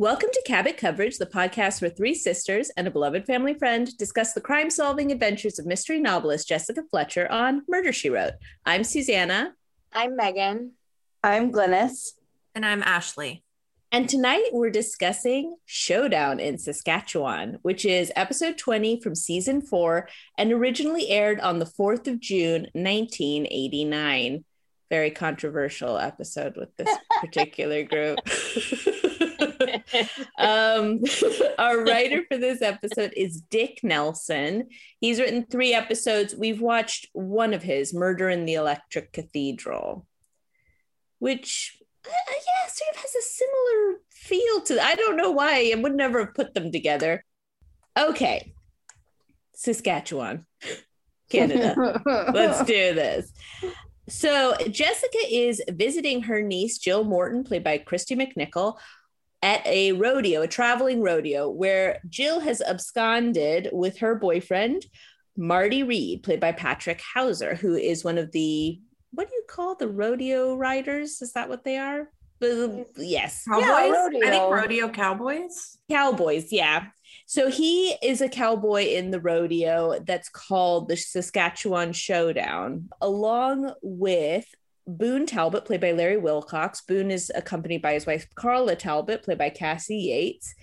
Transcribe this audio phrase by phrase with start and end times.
[0.00, 4.32] Welcome to Cabot Coverage, the podcast where three sisters and a beloved family friend discuss
[4.32, 8.34] the crime solving adventures of mystery novelist Jessica Fletcher on Murder She Wrote.
[8.64, 9.54] I'm Susanna.
[9.92, 10.74] I'm Megan.
[11.24, 12.12] I'm Glynis.
[12.54, 13.42] And I'm Ashley.
[13.90, 20.52] And tonight we're discussing Showdown in Saskatchewan, which is episode 20 from season four and
[20.52, 24.44] originally aired on the 4th of June, 1989.
[24.90, 28.20] Very controversial episode with this particular group.
[30.38, 31.00] um,
[31.58, 34.68] our writer for this episode is Dick Nelson.
[35.00, 36.34] He's written three episodes.
[36.36, 40.06] We've watched one of his, Murder in the Electric Cathedral,
[41.18, 44.82] which uh, yeah, sort of has a similar feel to.
[44.82, 45.72] I don't know why.
[45.74, 47.24] I would never have put them together.
[47.98, 48.52] Okay,
[49.54, 50.46] Saskatchewan,
[51.30, 52.00] Canada.
[52.32, 53.32] Let's do this.
[54.08, 58.78] So Jessica is visiting her niece Jill Morton, played by Kristy McNichol,
[59.42, 64.86] at a rodeo, a traveling rodeo, where Jill has absconded with her boyfriend,
[65.36, 68.80] Marty Reed, played by Patrick Houser, who is one of the
[69.12, 71.22] what do you call the rodeo riders?
[71.22, 72.10] Is that what they are?
[72.96, 73.44] Yes.
[73.48, 74.12] Cowboys?
[74.12, 75.78] Yeah, I think rodeo cowboys.
[75.90, 76.86] Cowboys, yeah.
[77.26, 84.46] So he is a cowboy in the rodeo that's called the Saskatchewan Showdown, along with
[84.88, 86.80] Boone Talbot, played by Larry Wilcox.
[86.80, 90.54] Boone is accompanied by his wife, Carla Talbot, played by Cassie Yates.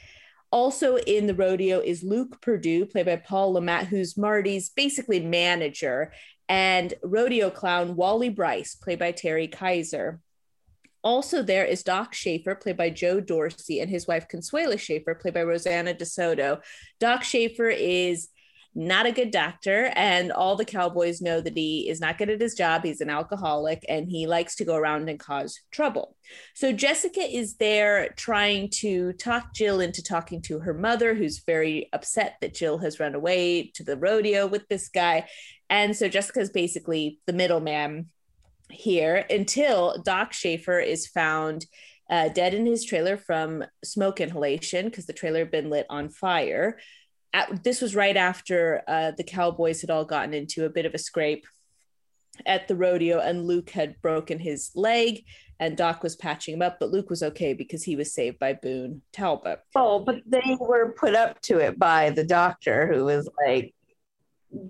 [0.52, 6.12] Also in the rodeo is Luke Perdue, played by Paul LeMat, who's Marty's basically manager,
[6.50, 10.20] and rodeo clown Wally Bryce, played by Terry Kiser.
[11.04, 15.36] Also, there is Doc Schaefer, played by Joe Dorsey, and his wife Consuela Schaefer, played
[15.36, 16.64] by Rosana DeSoto.
[17.00, 18.30] Doc Schaefer is
[18.76, 22.42] not a good doctor, and all the cowboys know that he is not good at
[22.42, 22.84] his job.
[22.84, 26.18] He's an alcoholic and he likes to go around and cause trouble.
[26.54, 31.90] So, Jessica is there trying to talk Jill into talking to her mother, who's very
[31.94, 35.28] upset that Jill has run away to the rodeo with this guy.
[35.70, 38.10] And so, jessica's basically the middleman
[38.70, 41.66] here until Doc Schaefer is found
[42.10, 46.10] uh, dead in his trailer from smoke inhalation because the trailer had been lit on
[46.10, 46.78] fire.
[47.36, 50.94] At, this was right after uh, the Cowboys had all gotten into a bit of
[50.94, 51.46] a scrape
[52.46, 55.26] at the rodeo, and Luke had broken his leg,
[55.60, 58.54] and Doc was patching him up, but Luke was okay because he was saved by
[58.54, 59.60] Boone Talbot.
[59.76, 63.76] Oh, but they were put up to it by the doctor who was like,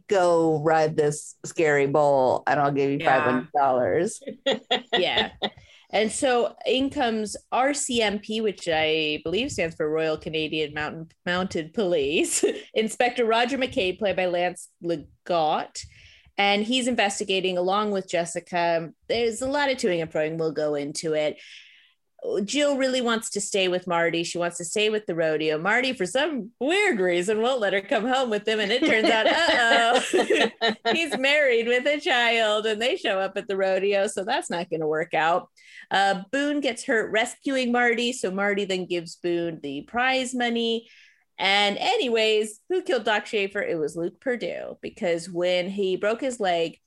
[0.07, 4.21] go ride this scary bull and I'll give you $500.
[4.93, 5.29] yeah.
[5.91, 12.44] And so in comes RCMP, which I believe stands for Royal Canadian Mountain Mounted Police,
[12.73, 15.85] Inspector Roger McCabe, played by Lance Legault.
[16.38, 18.91] And he's investigating along with Jessica.
[19.07, 20.38] There's a lot of toing and froing.
[20.38, 21.38] We'll go into it.
[22.44, 24.23] Jill really wants to stay with Marty.
[24.23, 25.57] She wants to stay with the rodeo.
[25.57, 28.59] Marty, for some weird reason, won't let her come home with him.
[28.59, 33.38] And it turns out, uh oh, he's married with a child and they show up
[33.38, 34.07] at the rodeo.
[34.07, 35.50] So that's not going to work out.
[35.91, 38.13] Uh, Boone gets hurt rescuing Marty.
[38.13, 40.88] So Marty then gives Boone the prize money.
[41.38, 43.62] And, anyways, who killed Doc Schaefer?
[43.62, 46.79] It was Luke Perdue because when he broke his leg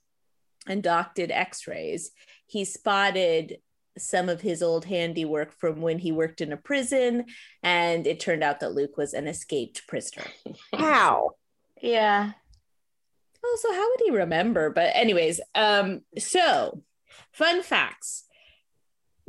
[0.67, 2.11] and Doc did x rays,
[2.47, 3.57] he spotted
[3.97, 7.25] some of his old handiwork from when he worked in a prison.
[7.61, 10.25] And it turned out that Luke was an escaped prisoner.
[10.73, 11.31] How?
[11.81, 12.31] Yeah.
[13.45, 14.69] Oh, so how would he remember?
[14.69, 16.83] But, anyways, um, so
[17.31, 18.25] fun facts.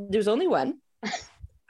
[0.08, 0.78] There's only one.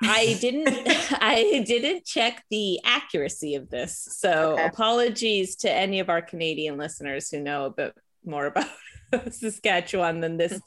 [0.02, 0.68] I didn't
[1.20, 4.08] I didn't check the accuracy of this.
[4.12, 4.66] So okay.
[4.66, 8.69] apologies to any of our Canadian listeners who know a bit more about
[9.32, 10.60] Saskatchewan than this.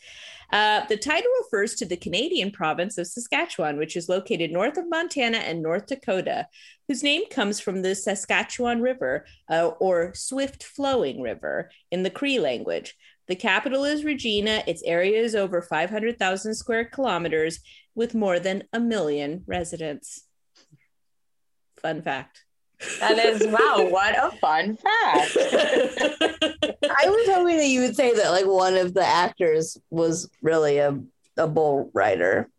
[0.51, 4.87] Uh, the title refers to the Canadian province of Saskatchewan, which is located north of
[4.87, 6.47] Montana and North Dakota,
[6.87, 12.39] whose name comes from the Saskatchewan River uh, or swift flowing river in the Cree
[12.39, 12.95] language.
[13.27, 14.63] The capital is Regina.
[14.67, 17.59] Its area is over 500,000 square kilometers
[17.95, 20.25] with more than a million residents.
[21.81, 22.43] Fun fact.
[22.99, 25.37] That is wow, what a fun fact.
[25.37, 30.79] I was hoping that you would say that like one of the actors was really
[30.79, 30.99] a,
[31.37, 32.49] a bull rider.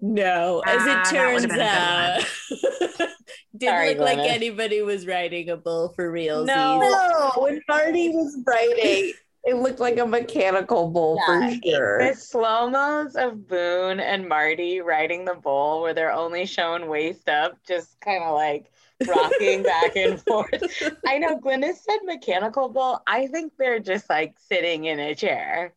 [0.00, 2.20] No, as it ah, turns out,
[3.56, 4.22] didn't Sorry, look Glenna.
[4.22, 6.44] like anybody was riding a bull for real.
[6.44, 9.12] No, no, when Marty was riding,
[9.44, 12.08] it looked like a mechanical bull yeah, for sure.
[12.08, 17.28] The slow mos of Boone and Marty riding the bull, where they're only shown waist
[17.28, 18.70] up, just kind of like
[19.06, 20.62] rocking back and forth.
[21.06, 23.00] I know Glynis said mechanical bull.
[23.06, 25.74] I think they're just like sitting in a chair.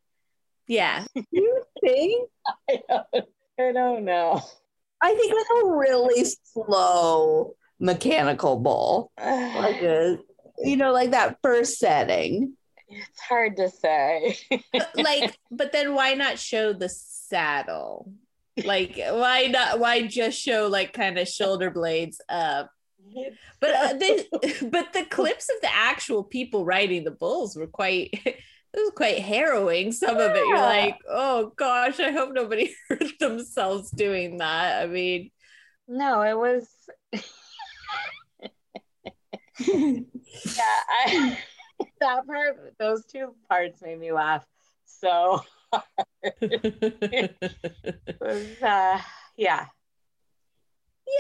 [0.68, 1.06] Yeah.
[1.32, 2.30] You think?
[2.70, 3.26] I don't,
[3.60, 4.42] I don't know.
[5.02, 9.12] I think like a really slow mechanical bull.
[9.20, 10.18] Like a,
[10.60, 12.56] you know, like that first setting.
[12.96, 14.38] It's hard to say.
[14.96, 18.12] like, but then why not show the saddle?
[18.64, 19.80] Like, why not?
[19.80, 22.70] Why just show like kind of shoulder blades up?
[23.60, 24.26] But uh, they,
[24.70, 28.12] but the clips of the actual people riding the bulls were quite.
[28.76, 29.92] It was quite harrowing.
[29.92, 34.82] Some of it, you're like, oh gosh, I hope nobody hurt themselves doing that.
[34.82, 35.30] I mean,
[35.88, 36.68] no, it was.
[39.60, 40.00] yeah,
[40.90, 41.38] I
[42.04, 44.46] that part, those two parts made me laugh.
[44.86, 45.42] So
[46.42, 47.36] it
[48.22, 49.00] was, uh,
[49.38, 49.66] yeah.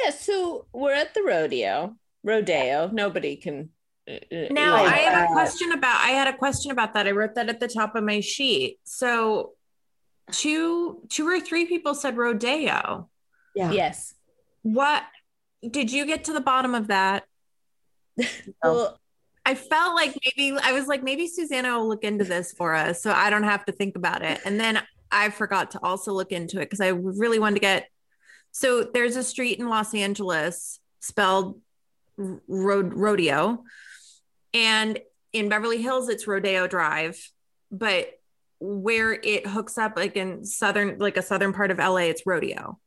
[0.03, 1.95] Yeah, so we're at the rodeo.
[2.23, 2.89] Rodeo.
[2.91, 3.69] Nobody can.
[4.09, 4.13] uh,
[4.51, 5.29] Now like I have that.
[5.29, 7.07] a question about I had a question about that.
[7.07, 8.79] I wrote that at the top of my sheet.
[8.83, 9.53] So
[10.31, 13.09] two two or three people said rodeo.
[13.55, 13.71] Yeah.
[13.71, 14.13] Yes.
[14.61, 15.03] What
[15.69, 17.25] did you get to the bottom of that?
[18.63, 18.99] Well,
[19.45, 23.01] I felt like maybe I was like maybe Susanna will look into this for us
[23.01, 24.39] so I don't have to think about it.
[24.45, 24.81] And then
[25.11, 27.87] I forgot to also look into it because I really wanted to get
[28.51, 31.59] so there's a street in Los Angeles spelled
[32.17, 33.63] road rodeo
[34.53, 34.99] and
[35.33, 37.17] in Beverly Hills it's Rodeo Drive
[37.71, 38.11] but
[38.59, 42.79] where it hooks up like in southern like a southern part of LA it's rodeo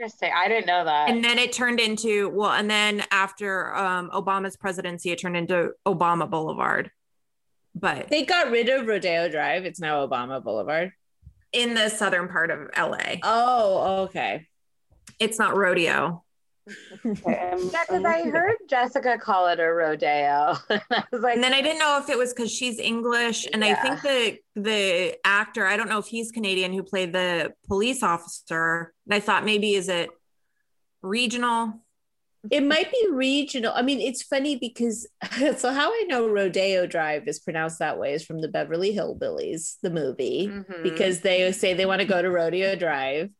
[0.00, 0.30] Interesting.
[0.34, 1.10] I didn't know that.
[1.10, 5.72] and then it turned into well and then after um, obama's presidency it turned into
[5.86, 6.90] obama boulevard
[7.74, 9.64] but they got rid of Rodeo Drive.
[9.66, 10.92] It's now Obama Boulevard.
[11.52, 14.46] in the southern part of la Oh, okay.
[15.18, 16.24] it's not rodeo
[17.04, 20.56] yeah, because I heard Jessica call it a rodeo.
[20.70, 23.64] I was like, and then i didn't know if it was because she's english and
[23.64, 28.02] i think the the actor i don't know if he's canadian who played the police
[28.02, 30.10] officer and i thought maybe is it
[31.02, 31.82] regional
[32.50, 33.72] It might be regional.
[33.74, 35.06] I mean, it's funny because
[35.58, 39.76] so how I know Rodeo Drive is pronounced that way is from the Beverly Hillbillies,
[39.82, 40.82] the movie, Mhm.
[40.82, 43.30] because they say they want to go to Rodeo Drive.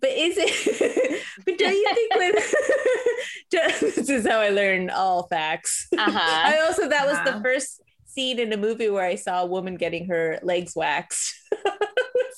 [0.00, 1.22] But is it?
[1.44, 2.32] but don't you think when?
[3.50, 5.88] this is how I learn all facts.
[5.96, 6.18] Uh-huh.
[6.20, 7.42] I also that was the Uh-huh.
[7.42, 11.34] first scene in a movie where I saw a woman getting her legs waxed.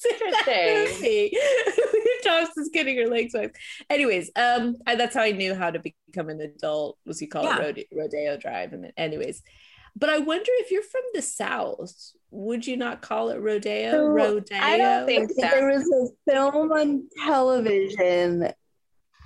[0.04, 0.94] Was in that Interesting.
[0.94, 1.38] movie.
[1.94, 3.56] Lea Thompson's getting her legs waxed.
[3.90, 6.98] Anyways, um, I, that's how I knew how to become an adult.
[7.06, 7.58] Was you call Yeah.
[7.58, 8.72] it rodeo, rodeo drive?
[8.72, 9.42] And then, anyways,
[9.96, 11.92] but I wonder if you're from the South,
[12.30, 13.90] would you not call it rodeo?
[13.90, 14.58] So, rodeo.
[14.58, 15.40] I don't think so.
[15.40, 15.82] There was
[16.26, 18.52] a film on television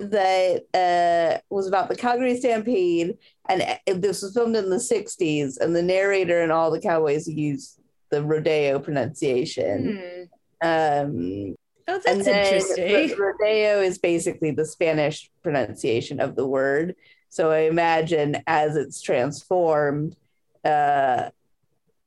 [0.01, 3.19] that uh, was about the Calgary Stampede,
[3.49, 7.29] and it- this was filmed in the 60s, and the narrator and all the cowboys
[7.29, 7.79] used
[8.11, 9.99] the rodeo pronunciation.
[9.99, 10.23] Hmm.
[10.63, 11.57] Um,
[11.89, 13.19] Oh, that's then interesting.
[13.19, 16.95] rodeo is basically the Spanish pronunciation of the word.
[17.29, 20.17] So I imagine as it's transformed,
[20.65, 21.31] uh,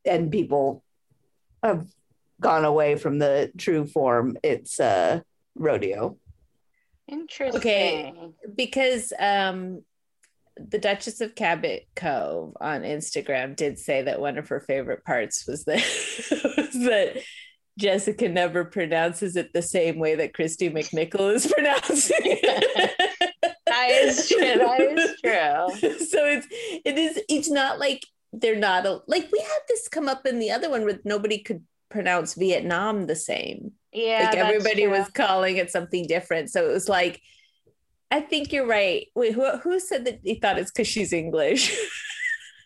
[0.05, 0.83] and people
[1.61, 1.87] have
[2.39, 5.21] gone away from the true form, it's uh,
[5.55, 6.17] rodeo.
[7.07, 7.59] Interesting.
[7.59, 8.13] Okay,
[8.55, 9.83] because um
[10.57, 15.45] the Duchess of Cabot Cove on Instagram did say that one of her favorite parts
[15.45, 15.75] was that
[16.57, 17.17] was that
[17.77, 22.91] Jessica never pronounces it the same way that Kristy McNichol is pronouncing it.
[23.67, 24.39] That is true.
[24.39, 25.89] That is true.
[26.05, 26.47] so it's
[26.85, 30.39] it is it's not like they're not a, like we had this come up in
[30.39, 34.29] the other one where nobody could pronounce Vietnam the same Yeah.
[34.29, 36.51] like everybody was calling it something different.
[36.51, 37.21] So it was like,
[38.11, 39.07] I think you're right.
[39.15, 41.75] Wait, who, who said that he thought it's because she's English?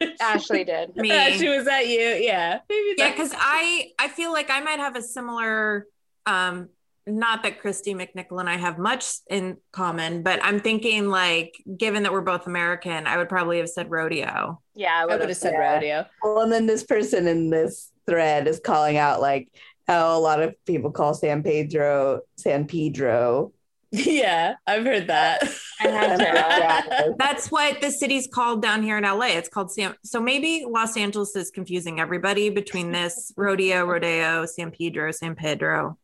[0.21, 0.95] Ashley did.
[0.95, 1.11] Me.
[1.11, 1.99] Ashley, was that you?
[1.99, 2.59] Yeah.
[2.69, 5.85] Maybe yeah because i i feel like i might have a similar
[6.25, 6.69] um
[7.07, 12.03] not that kristy mcnichol and i have much in common but i'm thinking like given
[12.03, 15.29] that we're both american i would probably have said rodeo Yeah, I I would would
[15.29, 15.73] have said yeah.
[15.73, 16.05] rodeo.
[16.21, 19.49] Well, and then this person in this thread is calling out like
[19.87, 23.53] how a lot of people call San Pedro San Pedro.
[23.91, 25.43] Yeah, I've heard that.
[25.79, 26.19] I have
[26.89, 27.15] to.
[27.17, 30.95] That's what the city's called down here in la it's called sam so maybe los
[30.97, 35.97] angeles is confusing everybody between this rodeo rodeo san pedro san pedro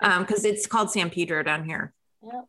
[0.00, 2.44] um because it's called san pedro down here Yep.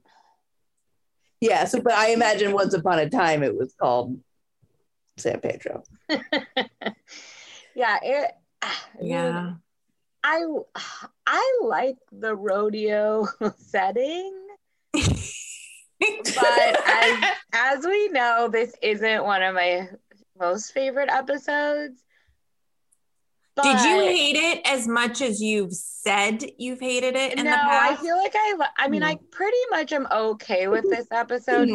[1.39, 4.19] Yeah, so but I imagine once upon a time it was called
[5.17, 5.83] San Pedro.
[6.09, 8.31] yeah, it
[9.01, 9.53] yeah
[10.23, 10.45] I
[11.25, 13.27] I like the rodeo
[13.57, 14.40] setting,
[14.93, 19.87] but as as we know, this isn't one of my
[20.39, 22.01] most favorite episodes.
[23.55, 27.51] But Did you hate it as much as you've said you've hated it in no,
[27.51, 28.55] the I feel like I.
[28.77, 31.69] I mean, I pretty much am okay with this episode,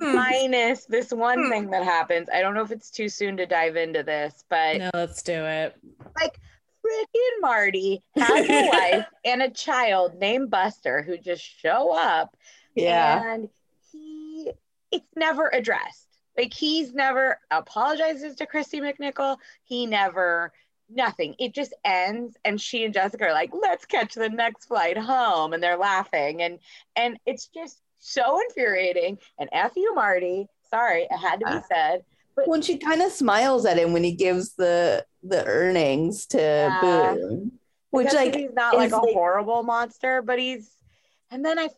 [0.00, 0.14] Hmm.
[0.14, 1.50] minus this one Hmm.
[1.50, 2.28] thing that happens.
[2.32, 5.32] I don't know if it's too soon to dive into this, but No, let's do
[5.32, 5.76] it.
[6.20, 6.38] like
[6.86, 12.36] freaking Marty has a wife and a child named Buster who just show up
[12.82, 13.34] Yeah.
[13.34, 13.48] and
[13.92, 14.50] he
[14.90, 16.06] it's never addressed.
[16.36, 19.36] Like he's never apologizes to Kristy McNichol.
[19.64, 20.52] He never
[20.88, 21.34] nothing.
[21.38, 25.52] It just ends and she and Jessica are like, let's catch the next flight home.
[25.52, 26.42] And they're laughing.
[26.42, 26.58] And
[26.96, 29.18] and it's just so infuriating.
[29.38, 30.46] And F you, Marty.
[30.70, 32.04] Sorry, it had to be uh, said.
[32.36, 36.38] But when she kind of smiles at him when he gives the the earnings to
[36.38, 36.80] Yeah.
[36.80, 37.52] Boone,
[37.90, 40.70] which Because like he's not like a like- horrible monster, but he's
[41.30, 41.68] and then I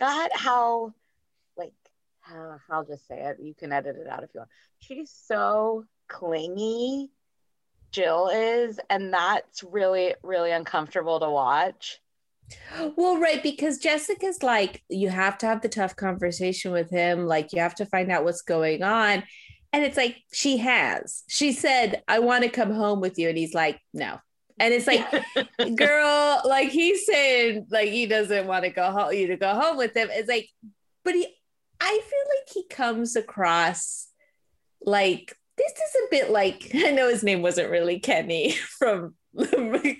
[0.00, 0.92] forgot how
[1.56, 1.72] like
[2.30, 3.38] uh, I'll just say it.
[3.42, 4.50] You can edit it out if you want.
[4.78, 7.10] She's so clingy,
[7.92, 11.98] Jill is, and that's really, really uncomfortable to watch.
[12.96, 17.26] Well, right, because Jessica's like, you have to have the tough conversation with him.
[17.26, 19.22] Like, you have to find out what's going on.
[19.72, 21.22] And it's like, she has.
[21.28, 23.28] She said, I want to come home with you.
[23.28, 24.18] And he's like, no.
[24.60, 25.04] And it's like,
[25.76, 29.76] girl, like he's saying, like he doesn't want to go home, you to go home
[29.78, 30.08] with him.
[30.12, 30.48] It's like,
[31.02, 31.26] but he,
[31.80, 34.08] I feel like he comes across
[34.82, 39.14] like this is a bit like I know his name wasn't really Kenny from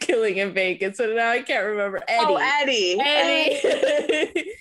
[0.00, 2.24] Killing in Vegas, so now I can't remember Eddie.
[2.26, 3.00] Oh, Eddie.
[3.00, 4.52] Eddie.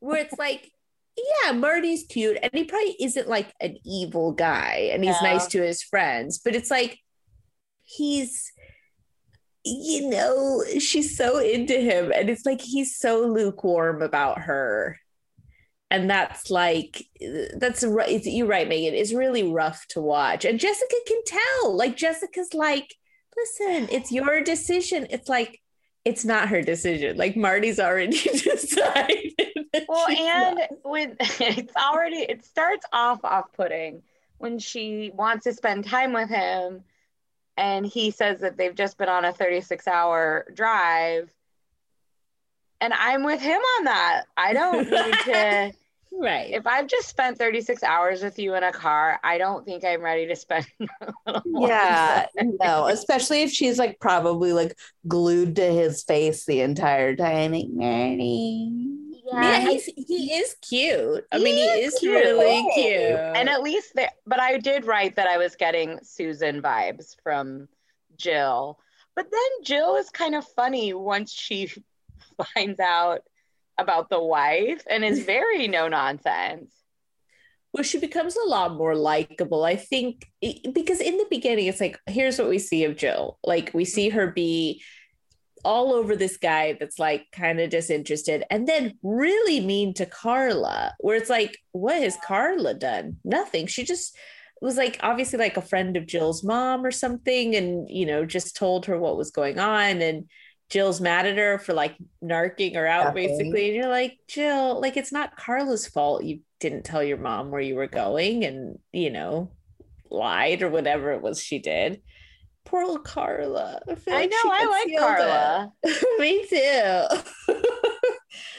[0.00, 0.70] Where it's like,
[1.16, 5.32] yeah, Marty's cute, and he probably isn't like an evil guy, and he's Yeah.
[5.34, 6.98] nice to his friends, but it's like
[7.84, 8.50] he's
[9.66, 14.98] you know, she's so into him, and it's like he's so lukewarm about her.
[15.90, 17.04] And that's like,
[17.56, 18.24] that's right.
[18.24, 18.94] You're right, Megan.
[18.94, 20.44] It's really rough to watch.
[20.44, 21.76] And Jessica can tell.
[21.76, 22.94] Like, Jessica's like,
[23.36, 25.06] listen, it's your decision.
[25.10, 25.60] It's like,
[26.04, 27.16] it's not her decision.
[27.16, 29.34] Like, Marty's already decided.
[29.88, 30.70] Well, and not.
[30.82, 34.02] when it's already it starts off off putting
[34.38, 36.82] when she wants to spend time with him
[37.56, 41.32] and he says that they've just been on a 36 hour drive
[42.80, 44.24] and I'm with him on that.
[44.36, 45.72] I don't need to
[46.12, 46.50] right.
[46.50, 50.02] if I've just spent 36 hours with you in a car, I don't think I'm
[50.02, 50.66] ready to spend
[51.00, 51.68] a little more.
[51.68, 57.52] yeah, no, especially if she's like probably like glued to his face the entire time.
[57.52, 59.05] Like, Marty.
[59.32, 61.24] Yeah, he's, he is cute.
[61.32, 62.12] I He mean, he is is cute.
[62.14, 63.20] really cute.
[63.34, 67.68] And at least there, but I did write that I was getting Susan vibes from
[68.16, 68.78] Jill.
[69.14, 71.70] But then Jill is kind of funny once she
[72.54, 73.20] finds out
[73.78, 76.72] about the wife and is very no nonsense.
[77.72, 79.64] well, she becomes a lot more likable.
[79.64, 80.26] I think
[80.72, 83.38] because in the beginning, it's like, here's what we see of Jill.
[83.44, 84.82] Like, we see her be
[85.66, 90.94] all over this guy that's like kind of disinterested and then really mean to Carla,
[91.00, 93.16] where it's like, what has Carla done?
[93.24, 93.66] Nothing.
[93.66, 94.16] She just
[94.60, 98.56] was like, obviously, like a friend of Jill's mom or something, and, you know, just
[98.56, 100.00] told her what was going on.
[100.00, 100.30] And
[100.70, 103.28] Jill's mad at her for like narking her out, Nothing.
[103.28, 103.66] basically.
[103.66, 107.60] And you're like, Jill, like, it's not Carla's fault you didn't tell your mom where
[107.60, 109.50] you were going and, you know,
[110.10, 112.00] lied or whatever it was she did.
[112.66, 113.80] Poor little Carla.
[113.86, 114.98] feel I like know, I like.
[114.98, 115.72] Carla.
[116.18, 117.54] Me too.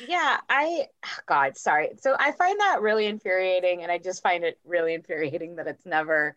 [0.08, 1.90] Yeah, I, oh God, sorry.
[2.00, 3.84] So I find that really infuriating.
[3.84, 6.36] And I just find it really infuriating that it's never,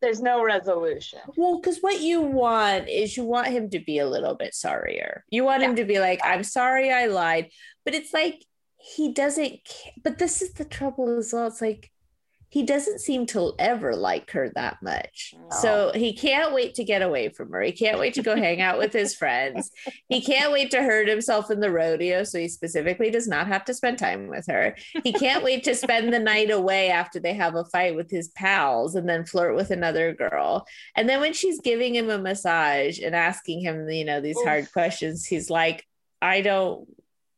[0.00, 1.20] there's no resolution.
[1.36, 5.24] well, because what you want is you want him to be a little bit sorrier.
[5.30, 7.50] You want him to be like, I'm sorry I lied.
[7.84, 8.44] But it's like,
[8.78, 9.60] he doesn't,
[10.02, 11.46] but this is the trouble as well.
[11.48, 11.90] It's like,
[12.48, 15.34] he doesn't seem to ever like her that much.
[15.60, 17.60] So he can't wait to get away from her.
[17.60, 19.70] He can't wait to go hang out with his friends.
[20.08, 22.24] He can't wait to hurt himself in the rodeo.
[22.24, 24.76] So he specifically does not have to spend time with her.
[25.02, 28.28] He can't wait to spend the night away after they have a fight with his
[28.28, 30.66] pals and then flirt with another girl.
[30.94, 34.72] And then when she's giving him a massage and asking him, you know, these hard
[34.72, 35.84] questions, he's like,
[36.22, 36.88] I don't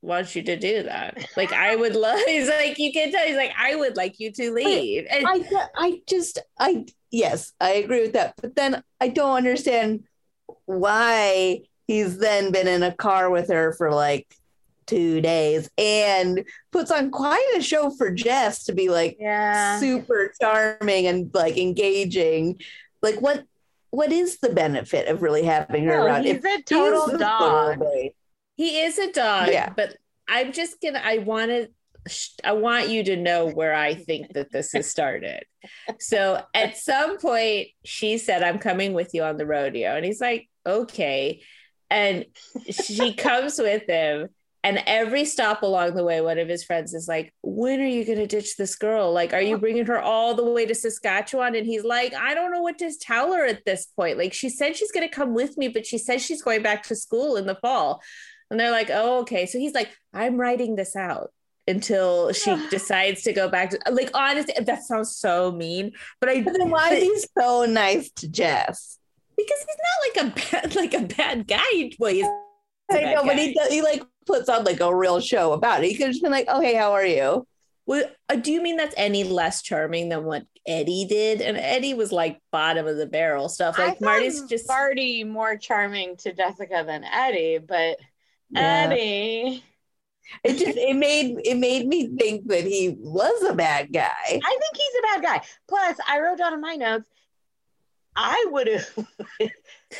[0.02, 1.26] want you to do that.
[1.36, 4.30] Like I would love he's like, you can tell he's like, I would like you
[4.32, 5.06] to leave.
[5.10, 5.44] And I,
[5.76, 8.34] I just, I, yes, I agree with that.
[8.40, 10.04] But then I don't understand
[10.66, 14.26] why he's then been in a car with her for like
[14.86, 19.78] two days and puts on quite a show for Jess to be like Yeah.
[19.80, 22.60] super charming and like engaging.
[23.02, 23.44] Like, what,
[23.90, 26.24] what is the benefit of really having her No, around?
[26.24, 27.82] he's If a total the dog.
[28.58, 29.72] He is a dog, Yeah.
[29.74, 29.96] but
[30.28, 31.00] I'm just gonna.
[31.02, 31.68] I want to.
[32.44, 35.44] I want you to know where I think that this has started.
[36.00, 40.20] So at some point, she said, "I'm coming with you on the rodeo," and he's
[40.20, 41.40] like, okay.
[41.90, 42.26] And
[42.70, 44.28] she comes with him.
[44.64, 48.04] And every stop along the way, one of his friends is like, When are you
[48.04, 49.12] going to ditch this girl?
[49.12, 51.54] Like, are you bringing her all the way to Saskatchewan?
[51.54, 54.18] And he's like, I don't know what to tell her at this point.
[54.18, 56.82] Like, she said she's going to come with me, but she says she's going back
[56.88, 58.02] to school in the fall.
[58.50, 59.46] And they're like, Oh, okay.
[59.46, 61.32] So he's like, I'm writing this out
[61.66, 66.40] until she decides to go back to like honestly that sounds so mean but i
[66.40, 68.98] But then why is he so nice to Jess?
[69.36, 69.76] because he's
[70.24, 72.26] not like a bad like a bad guy well he's
[72.90, 75.88] I know, but he does, he like puts on like a real show about it.
[75.90, 77.46] He could have just been like, "Oh, hey, how are you?"
[77.84, 81.94] well, uh, do you mean that's any less charming than what eddie did and eddie
[81.94, 86.84] was like bottom of the barrel stuff like marty's just Marty more charming to Jessica
[86.86, 87.98] than Eddie, but
[88.50, 88.88] Yeah.
[88.90, 89.64] Eddie,
[90.44, 94.12] It just it made it made me think that he was a bad guy.
[94.28, 95.46] I think he's a bad guy.
[95.68, 97.08] Plus, I wrote down in my notes,
[98.16, 98.88] I would have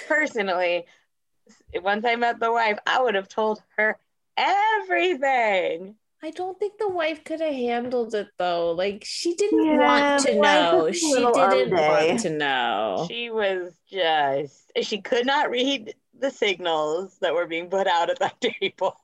[0.09, 0.87] personally,
[1.83, 3.99] once I met the wife, I would have told her
[4.37, 5.97] everything.
[6.23, 9.79] i don't think the wife could have handled it though like she didn't Yeah,
[10.15, 15.95] want to know she didn't want to know She was just, she could not read
[16.21, 18.97] the signals that were being put out at that table.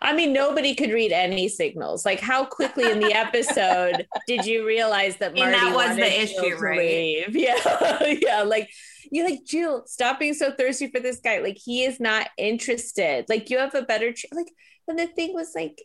[0.00, 2.04] I mean, nobody could read any signals.
[2.04, 6.04] Like, how quickly in the episode did you realize that And Marty that was wanted
[6.04, 6.78] the Jill issue, right?
[6.78, 7.36] leave?
[7.36, 8.42] Yeah, yeah.
[8.42, 8.70] Like,
[9.10, 11.38] you're like Jill, stop being so thirsty for this guy.
[11.38, 13.26] Like, he is not interested.
[13.28, 14.50] Like, you have a better ch- like.
[14.88, 15.80] And the thing was like,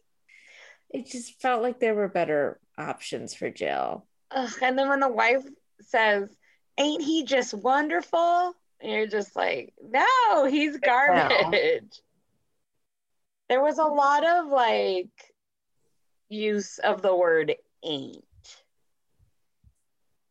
[0.90, 4.06] it just felt like there were better options for Jill.
[4.32, 5.44] Ugh, and then when the wife
[5.82, 6.30] says,
[6.78, 8.54] Ain't he just wonderful?
[8.86, 12.02] And you're just like, No, he's garbage.
[13.50, 15.10] There was a lot of like
[16.30, 18.24] use of the word ain't.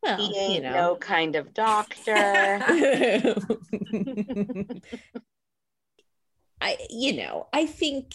[0.01, 0.73] Well, He ain't you know.
[0.73, 2.61] no kind of doctor.
[6.61, 8.13] I, you know, I think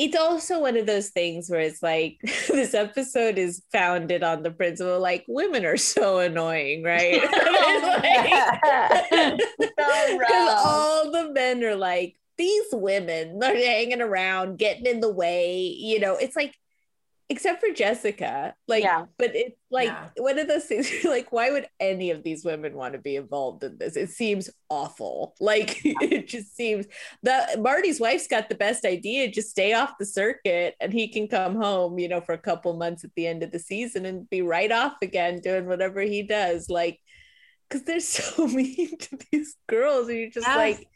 [0.00, 4.50] it's also one of those things where it's like this episode is founded on the
[4.50, 7.20] principle like women are so annoying, right?
[9.78, 10.60] So Because rough.
[10.64, 15.74] all the men are like, these women are hanging around, getting in the way.
[15.78, 16.54] You know, it's like,
[17.30, 19.06] except for Jessica, like, Yeah.
[19.16, 20.08] but it's like Yeah.
[20.16, 20.90] one of those things.
[21.04, 23.96] Like, why would any of these women want to be involved in this?
[23.96, 25.34] It seems awful.
[25.40, 26.86] Like, it just seems
[27.22, 29.30] that Marty's wife's got the best idea.
[29.30, 32.74] Just stay off the circuit, and he can come home, you know, for a couple
[32.76, 36.22] months at the end of the season and be right off again doing whatever he
[36.24, 36.68] does.
[36.68, 36.98] Like,
[37.68, 40.56] because they're so mean to these girls, and you're just Yes.
[40.56, 40.88] like,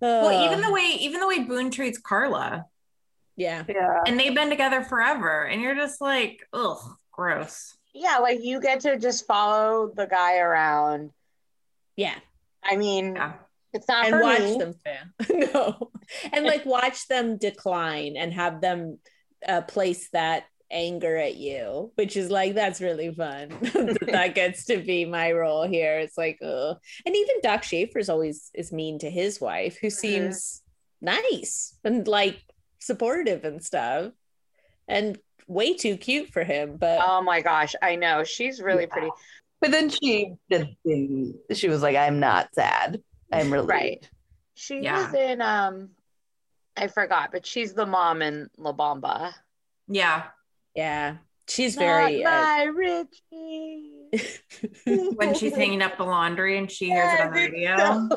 [0.00, 2.66] well, even the way even the way Boone treats Carla,
[3.36, 4.00] yeah, yeah.
[4.06, 6.78] and they've been together forever, and you're just like, ugh,
[7.12, 7.76] gross.
[7.94, 11.10] yeah, like you get to just follow the guy around.
[11.96, 12.16] yeah,
[12.64, 13.34] I mean, Yeah.
[13.72, 14.58] it's not and for watch me.
[14.58, 15.48] them fail.
[15.54, 15.90] no,
[16.32, 18.98] and like watch them decline and have them
[19.46, 23.48] uh, place that anger at you, which is like that's really fun.
[24.02, 25.98] that gets to be my role here.
[26.00, 30.62] It's like, oh, and even Doc Schaefer's always is mean to his wife, who seems
[31.00, 32.40] nice and like
[32.78, 34.12] supportive and stuff,
[34.88, 36.76] and way too cute for him.
[36.76, 38.24] But Oh my gosh, I know.
[38.24, 38.92] She's really Yeah.
[38.92, 39.10] pretty.
[39.60, 40.76] But then she did.
[40.84, 43.02] the- She was like, "I'm not sad.
[43.32, 44.10] I'm really Right.
[44.54, 45.06] She Yeah.
[45.06, 45.90] was in um
[46.76, 49.32] I forgot, but she's the mom in La Bamba.
[49.88, 50.24] Yeah.
[50.74, 51.16] yeah,
[51.48, 52.22] she's very.
[52.22, 53.92] Not Uh, my Richie.
[55.16, 58.08] When she's hanging up the laundry and she hears it on the radio.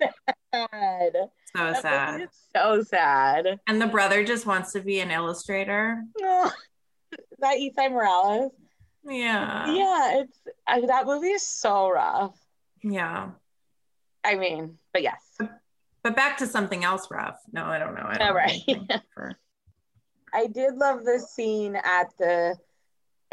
[0.00, 0.08] So
[0.54, 1.30] sad.
[1.56, 2.28] So sad.
[2.54, 3.60] So sad.
[3.66, 6.02] And the brother just wants to be an illustrator.
[6.22, 6.52] Oh,
[7.38, 8.52] that Esai Morales.
[9.04, 9.72] Yeah.
[9.72, 12.38] Yeah, it's I, that movie is so rough.
[12.82, 13.30] Yeah.
[14.24, 15.38] I mean, but yes.
[16.02, 17.38] But back to something else rough.
[17.52, 18.04] No, I don't know.
[18.04, 18.50] I don't All right.
[18.50, 19.38] have anything for-
[20.34, 22.56] I did love the scene at the.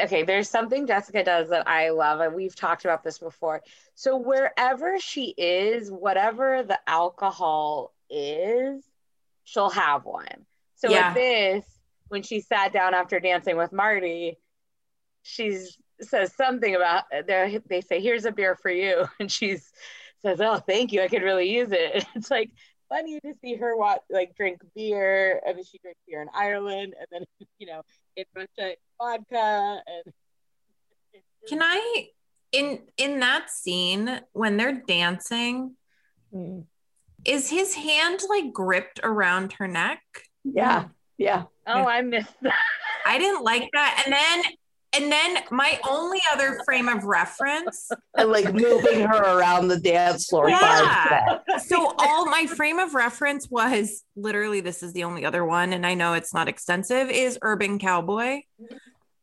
[0.01, 3.61] Okay, there's something Jessica does that I love, and we've talked about this before.
[3.95, 8.83] So wherever she is, whatever the alcohol is,
[9.43, 10.45] she'll have one.
[10.75, 11.09] So Yeah.
[11.09, 11.65] at this,
[12.09, 14.37] when she sat down after dancing with Marty,
[15.23, 19.71] she's says something about they they say here's a beer for you, and she's
[20.21, 22.51] says, "Oh, thank you, I could really use it." It's like
[22.89, 25.41] funny to see her watch like drink beer.
[25.47, 27.25] I mean, she drinks beer in Ireland, and then
[27.59, 27.81] you know
[28.15, 30.13] in Russia vodka and.
[31.47, 32.07] Can I
[32.51, 35.75] in in that scene when they're dancing,
[36.33, 36.65] mm.
[37.25, 40.01] Is his hand like gripped around her neck?
[40.43, 40.85] Yeah.
[41.17, 41.43] Yeah.
[41.67, 42.53] Oh, I missed that.
[43.05, 44.03] I didn't like that.
[44.05, 44.53] And then
[44.93, 47.89] And then my only other frame of reference.
[48.17, 50.49] and like moving her around the dance floor.
[50.49, 51.39] Yeah.
[51.65, 55.85] So all my frame of reference was literally this is the only other one, and
[55.85, 58.41] I know it's not extensive, is Urban Cowboy.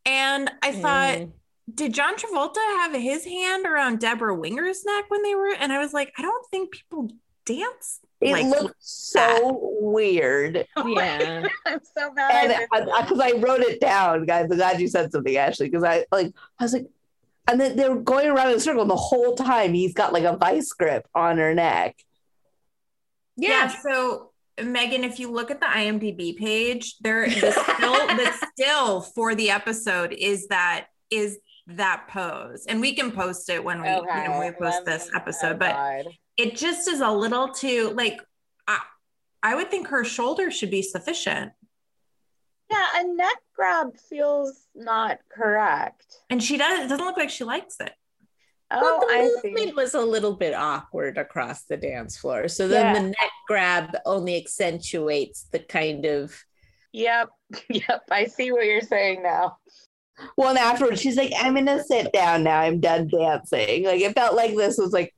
[0.05, 1.33] And I thought, Mm.
[1.73, 5.55] did John Travolta have his hand around Debra Winger's neck when they were?
[5.55, 7.09] And I was like, I don't think people
[7.45, 8.01] dance.
[8.21, 10.67] It like, looked so weird.
[10.87, 11.49] yeah.
[11.67, 12.45] I'm so mad.
[12.45, 14.49] And I missed because I, wrote it down, guys.
[14.51, 16.87] I'm glad you said something, Ashley, because I like I was like,
[17.49, 20.13] and then they were going around in a circle and the whole time he's got
[20.13, 21.97] like a vice grip on her neck.
[23.37, 23.49] Yeah.
[23.49, 23.69] Yeah.
[23.83, 24.31] So
[24.63, 29.51] Megan, if you look at the IMDb page, there the still the still for the
[29.51, 34.39] episode is that is that pose, and we can post it when we you know,
[34.39, 35.57] when we post this episode.
[35.57, 36.05] oh, but God.
[36.37, 38.19] It just is a little too like
[38.67, 38.79] I,
[39.43, 41.53] I would think her shoulder should be sufficient,
[42.71, 46.07] yeah, a neck grab feels not correct.
[46.31, 46.87] and she does.
[46.87, 47.93] It doesn't look like she likes it.
[48.75, 49.73] Oh, well, the I see.
[49.73, 52.49] was a little bit awkward across the dance floor.
[52.49, 53.01] So then Yeah.
[53.03, 56.35] the neck grab only accentuates the kind of
[56.95, 57.29] Yep,
[57.69, 58.03] yep.
[58.11, 59.59] I see what you're saying now.
[60.37, 62.61] Well, and afterwards she's like, "I'm gonna sit down now.
[62.61, 65.13] I'm done dancing." Like it felt like this was like.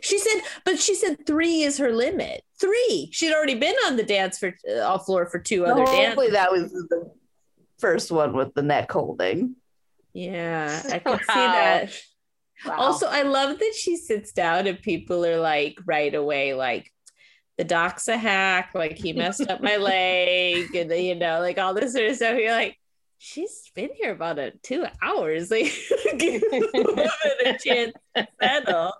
[0.00, 2.42] She said, but she said three is her limit.
[2.60, 3.08] Three.
[3.12, 6.32] She'd already been on the dance for uh, floor for two other Hopefully dances.
[6.32, 7.10] that was the
[7.78, 9.56] first one with the neck holding.
[10.12, 11.92] Yeah, I can see that.
[12.64, 12.76] Wow.
[12.78, 16.90] Also, I love that she sits down and people are like right away, like
[17.58, 21.74] the doc's a hack, like he messed up my leg, and you know, like all
[21.74, 22.38] this sort of stuff.
[22.38, 22.78] You're like,
[23.18, 25.50] she's been here about a two hours.
[25.56, 25.72] Like,
[26.18, 27.08] give the woman
[27.44, 28.92] a chance to settle.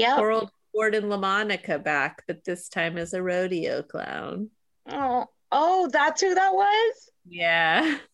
[0.00, 0.16] Yep.
[0.16, 4.50] Poor old Gordon LaMonica back, but this time as a rodeo clown.
[4.88, 7.10] Oh, oh, that's who that was.
[7.28, 7.98] Yeah.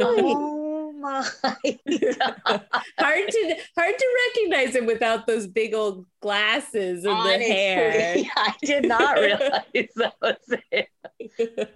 [0.00, 1.56] Oh my god!
[2.98, 7.90] hard to hard to recognize him without those big old glasses and the hair.
[7.90, 10.36] Honestly, I did not realize that was
[10.70, 10.88] it.
[11.36, 11.68] The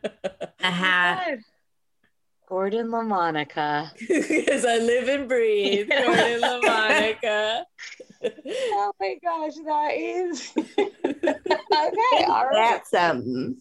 [0.65, 1.41] oh hat.
[2.51, 2.55] God.
[2.55, 3.91] Gordon LaMonica.
[4.09, 5.89] Because I live and breathe.
[6.05, 7.63] Gordon LaMonica.
[8.23, 12.25] Oh my gosh, that is okay.
[12.29, 12.53] All right.
[12.53, 13.57] That's something.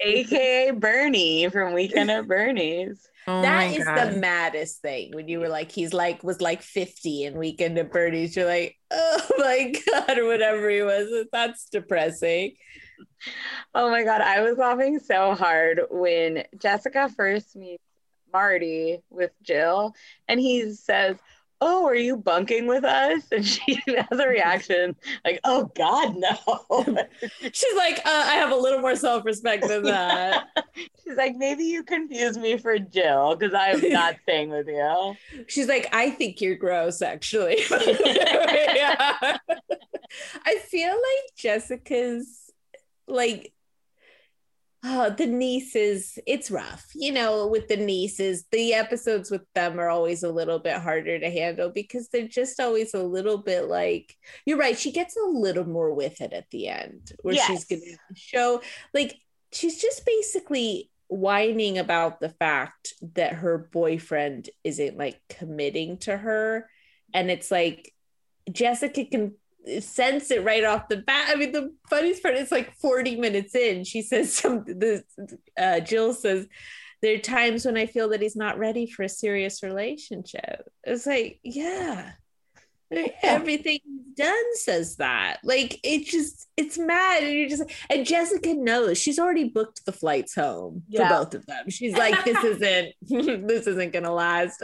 [0.00, 3.08] AKA Bernie from Weekend at Bernie's.
[3.28, 4.14] Oh That my is God.
[4.14, 7.92] the maddest thing when you were like, he's like, was like 50 and Weekend at
[7.92, 8.34] Bernie's.
[8.34, 11.26] You're like, oh my God, or whatever he was.
[11.32, 12.56] That's depressing.
[13.74, 17.82] Oh my god, I was laughing so hard when Jessica first meets
[18.32, 19.94] Marty with Jill,
[20.28, 21.16] and he says,
[21.60, 26.36] "Oh, are you bunking with us?" And she has a reaction like, "Oh God, no."
[27.52, 30.48] She's like, uh, I have a little more self respect than that.
[31.04, 35.14] She's like, "Maybe you confuse me for Jill because I'm not staying with you."
[35.48, 37.58] She's like, I think you're gross, actually.
[37.70, 39.38] Yeah.
[40.44, 42.49] I feel like Jessica's
[43.10, 43.52] like
[44.82, 48.46] oh, the nieces, it's rough, you know, with the nieces.
[48.50, 52.58] The episodes with them are always a little bit harder to handle because they're just
[52.60, 54.78] always a little bit like you're right.
[54.78, 57.82] She gets a little more with it at the end where she's gonna
[58.14, 58.62] show
[58.94, 59.16] like
[59.52, 66.70] she's just basically whining about the fact that her boyfriend isn't like committing to her
[67.12, 67.92] and it's like
[68.52, 69.32] jessica can
[69.80, 71.28] sense it right off the bat.
[71.30, 75.02] I mean the funniest part is like 40 minutes in she says something this
[75.58, 76.46] uh, jill says
[77.02, 80.68] there are times when i feel that he's not ready for a serious relationship.
[80.84, 82.12] It's like yeah.
[83.22, 85.38] Everything he's done says that.
[85.44, 89.92] Like it just it's mad and you're just and jessica knows she's already booked the
[89.92, 91.08] flights home Yeah.
[91.08, 91.70] for both of them.
[91.70, 92.94] She's like this isn't
[93.46, 94.60] this isn't gonna last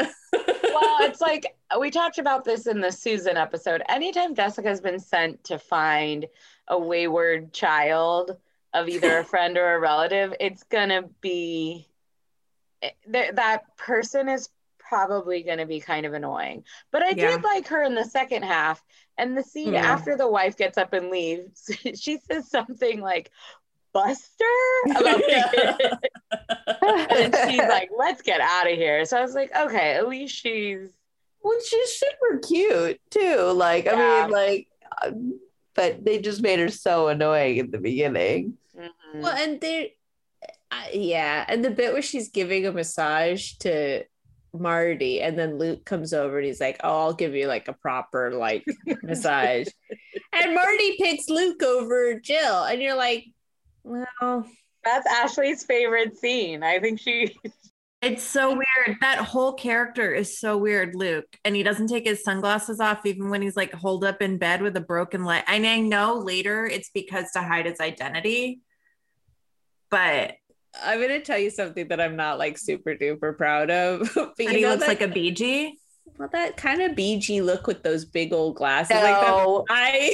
[0.81, 3.83] well, it's like we talked about this in the Susan episode.
[3.89, 6.27] Anytime Jessica's been sent to find
[6.69, 8.37] a wayward child
[8.75, 11.89] of either a friend or a relative, it's gonna be
[12.83, 16.62] eh, th- that person is probably going to be kind of annoying.
[16.93, 17.31] But I Yeah.
[17.31, 18.85] did like her in the second half.
[19.19, 19.81] And the scene Yeah.
[19.85, 21.69] after the wife gets up and leaves,
[22.01, 23.33] she says something like,
[23.97, 24.45] Buster?
[24.91, 25.99] About the
[27.11, 29.05] and she's like, let's get out of here.
[29.07, 30.91] So I was like, okay, at least she's
[31.43, 33.53] Well, she's super cute too.
[33.53, 34.69] Like, I mean, like,
[35.03, 35.11] uh,
[35.75, 38.55] but they just made her so annoying in the beginning.
[38.77, 38.91] mhm.
[39.21, 39.89] well and they're
[40.71, 44.03] uh, yeah and the bit where she's giving a massage to
[44.53, 47.73] marty and then luke comes over and he's like oh i'll give you like a
[47.73, 48.65] proper like
[49.03, 49.69] massage
[50.33, 53.27] and marty picks luke over jill and you're like
[53.87, 54.46] well
[54.85, 56.62] That's Ashley's favorite scene.
[56.62, 57.35] I think she
[58.03, 58.99] It's so weird.
[59.01, 61.25] That whole character is so weird, Luke.
[61.44, 64.62] And he doesn't take his sunglasses off even when he's like holed up in bed
[64.62, 65.42] with a broken leg.
[65.49, 68.61] And I know later it's because to hide his identity.
[69.90, 70.35] But
[70.85, 74.11] I'm gonna tell you something that I'm not like super duper proud of.
[74.14, 75.72] but and you he know looks that, like a BG.
[76.18, 78.94] well, that kind of BG look with those big old glasses.
[78.94, 79.64] Like that, No.
[79.70, 80.12] I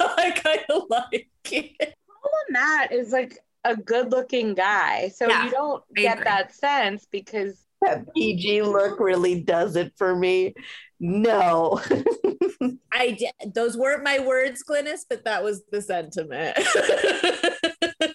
[0.18, 1.94] I kind of like it.
[2.22, 5.08] Paul Matt is like a good looking guy.
[5.08, 6.24] So Yeah, you don't I get agree.
[6.24, 10.54] that sense because That PG look really does it for me.
[10.98, 11.80] No.
[12.92, 16.58] I did, those weren't my words, Glynis, but that was the sentiment.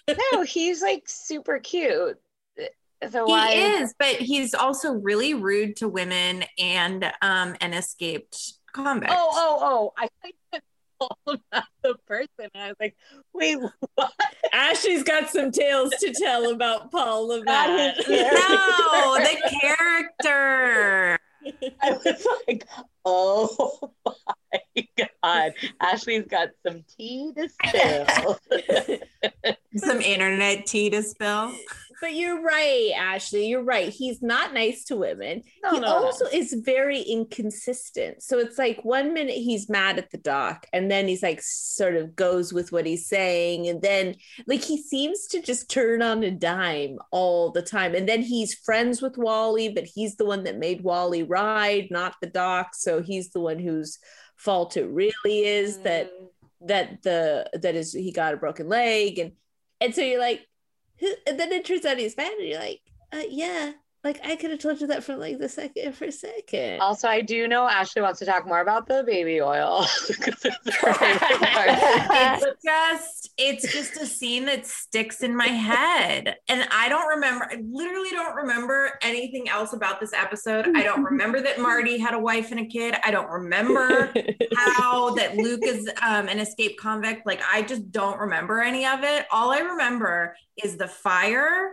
[0.32, 2.18] no, he's like super cute.
[3.10, 8.54] So He why is, but he's also really rude to women and um an escaped
[8.72, 9.12] convict.
[9.14, 9.92] Oh, oh, oh.
[9.98, 10.08] I
[11.00, 12.28] think it's the person.
[12.38, 12.96] And I was like,
[13.32, 13.58] wait,
[13.94, 14.12] what?
[14.52, 18.08] Ashley's got some tales to tell about Paul Not Levant.
[18.08, 21.18] No, the character.
[21.82, 22.66] I was like,
[23.04, 24.88] oh my
[25.22, 25.52] God.
[25.80, 28.38] Ashley's got some tea to spill.
[29.76, 31.52] Some internet tea to spill.
[32.00, 33.46] But you're right, Ashley.
[33.48, 33.88] You're right.
[33.88, 35.42] He's not nice to women.
[35.62, 38.22] No, he no, also is very inconsistent.
[38.22, 41.96] So it's like one minute he's mad at the doc, and then he's like sort
[41.96, 46.22] of goes with what he's saying, and then like he seems to just turn on
[46.22, 47.94] a dime all the time.
[47.94, 52.14] And then he's friends with Wally, but he's the one that made Wally ride, not
[52.20, 52.74] the doc.
[52.74, 53.98] So he's the one whose
[54.36, 56.10] fault it really is that
[56.62, 56.68] Mm.
[56.68, 59.32] that the that is he got a broken leg and
[59.80, 60.46] and so you're like
[60.98, 62.80] who and then it turns out he's mad and you're like
[63.12, 63.72] uh, yeah
[64.06, 67.08] like i could have told you that from like the second for a second Also,
[67.08, 69.84] I do know Ashley wants to talk more about the baby oil.
[70.08, 70.44] it's
[70.76, 71.68] her favorite part.
[71.70, 76.36] It's just it's just a scene that sticks in my head.
[76.48, 80.68] And I don't remember I literally don't remember anything else about this episode.
[80.76, 82.94] I don't remember that Marty had a wife and a kid.
[83.04, 84.12] I don't remember
[84.54, 87.26] how that Luke is um, an escaped convict.
[87.26, 89.26] Like, I just don't remember any of it.
[89.30, 91.72] All I remember is the fire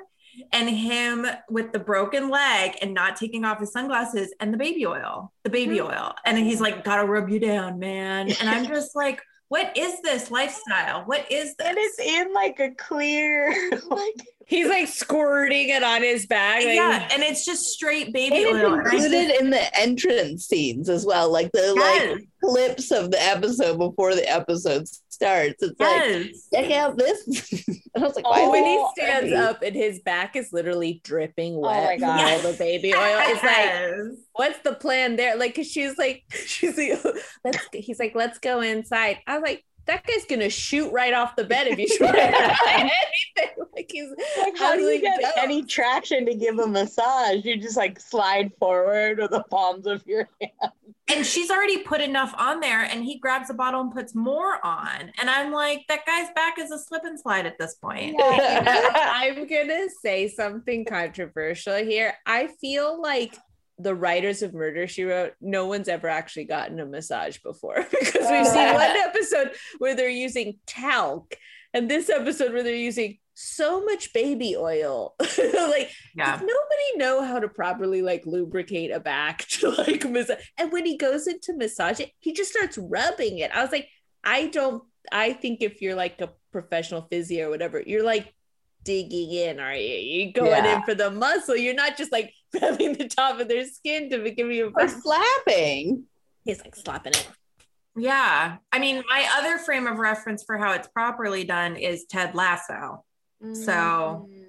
[0.52, 4.86] and him with the broken leg and not taking off his sunglasses and the baby
[4.86, 5.88] oil, the baby mm-hmm.
[5.88, 6.16] oil.
[6.26, 8.32] And then he's like, gotta rub you down, man.
[8.40, 11.04] And I'm just like, what is this lifestyle?
[11.06, 11.68] What is this?
[11.68, 13.54] And it's in like a clear,
[13.88, 18.44] like he's like squirting it on his back like, yeah, and it's just straight baby
[18.44, 18.74] And oil.
[18.74, 22.16] And just- included in the entrance scenes as well, like the Yes.
[22.18, 25.62] like clips of the episode before the episode starts.
[25.64, 27.26] It's like check out this.
[27.96, 29.36] and I was like, Oh, when he Oh, stands Eddie.
[29.36, 32.32] up and his back is literally dripping oh my wet from God.
[32.46, 36.78] all the baby oil it's like what's the plan there like because she's like she's
[36.78, 37.00] like
[37.46, 41.36] let's he's like let's go inside i was like that guy's gonna shoot right off
[41.36, 43.53] the bed if you try anything like he's
[44.88, 45.42] Like, how do you How's get go?
[45.42, 47.44] any traction to give a massage?
[47.46, 50.72] You just like slide forward with the palms of your hand.
[51.10, 54.66] and she's already put enough on there and he grabs a bottle and puts more
[54.66, 58.16] on and i'm like that guy's back is a slip and slide at this point
[58.24, 62.14] I'm gonna say something controversial here.
[62.26, 63.36] I feel like
[63.80, 68.30] the writers of Murder She Wrote, no one's ever actually gotten a massage before because
[68.30, 71.36] we've seen one episode where they're using talc,
[71.74, 75.16] and this episode where they're using so much baby oil.
[75.20, 80.38] like yeah does nobody know how to properly like lubricate a back to like massage.
[80.58, 83.52] And when he goes into massage it, he just starts rubbing it.
[83.52, 83.88] I was like,
[84.24, 84.84] I don't.
[85.12, 88.34] I think if you're like a professional physio or whatever, you're like
[88.84, 89.60] digging in.
[89.60, 89.96] Are you?
[89.96, 90.78] You going Yeah.
[90.78, 91.56] in for the muscle?
[91.56, 94.72] You're not just like rubbing the top of their skin to give you.
[94.76, 96.04] or A slapping?
[96.46, 97.28] He's like slapping it.
[97.96, 102.34] yeah i mean my other frame of reference for how it's properly done is ted
[102.34, 103.06] lasso
[103.54, 104.40] So- mm-hmm.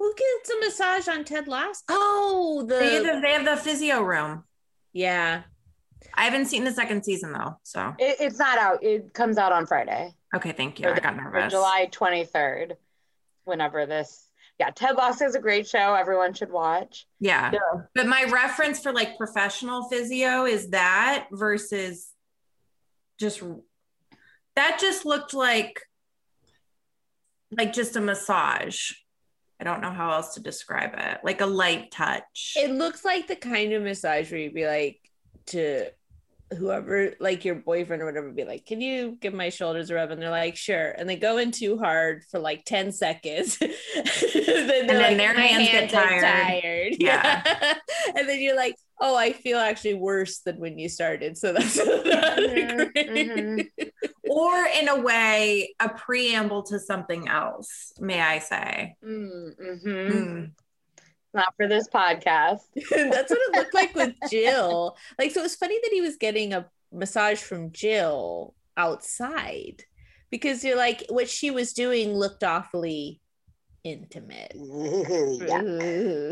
[0.00, 1.80] Who gets a massage on Ted Lasso?
[1.88, 4.44] Oh, the they, have, they have the physio room
[4.92, 5.42] yeah.
[6.12, 8.82] i haven't seen the second season though so It, it's not out.
[8.84, 12.72] It comes out on Friday, okay thank you Or i got nervous July 23rd,
[13.44, 14.28] whenever this.
[14.60, 15.94] Yeah, Ted Lasso is a great show.
[15.94, 17.06] Everyone should watch.
[17.18, 17.82] yeah Yeah.
[17.94, 22.12] but my reference for like professional physio is that versus
[23.18, 23.42] just
[24.56, 25.80] that just looked like
[27.56, 28.92] like just a massage
[29.60, 33.26] i don't know how else to describe it like a light touch It looks like
[33.26, 34.98] the kind of massage where you'd be like
[35.46, 35.86] to
[36.58, 40.10] whoever, like your boyfriend or whatever, be like, "Can you give my shoulders a rub?"
[40.10, 43.70] And they're like, "Sure." And they go in too hard for like ten seconds, then
[43.94, 46.92] they're then like, their "My hands get tired." tired.
[47.00, 47.42] Yeah.
[48.16, 51.76] and then you're like, "Oh, I feel actually worse than when you started." So that's
[51.76, 51.86] not
[52.38, 53.08] Mhm, great.
[53.08, 53.68] mhm.
[54.30, 59.84] Or in a way a preamble to something else may i say Mm, mhm.
[60.12, 60.50] Mm.
[61.34, 62.60] Not for this podcast.
[62.74, 64.96] That's what it looked like with Jill.
[65.18, 69.82] Like, so it was funny that he was getting a massage from Jill outside
[70.30, 73.20] because you're like, what she was doing looked awfully
[73.82, 74.52] intimate.
[74.54, 75.62] yeah.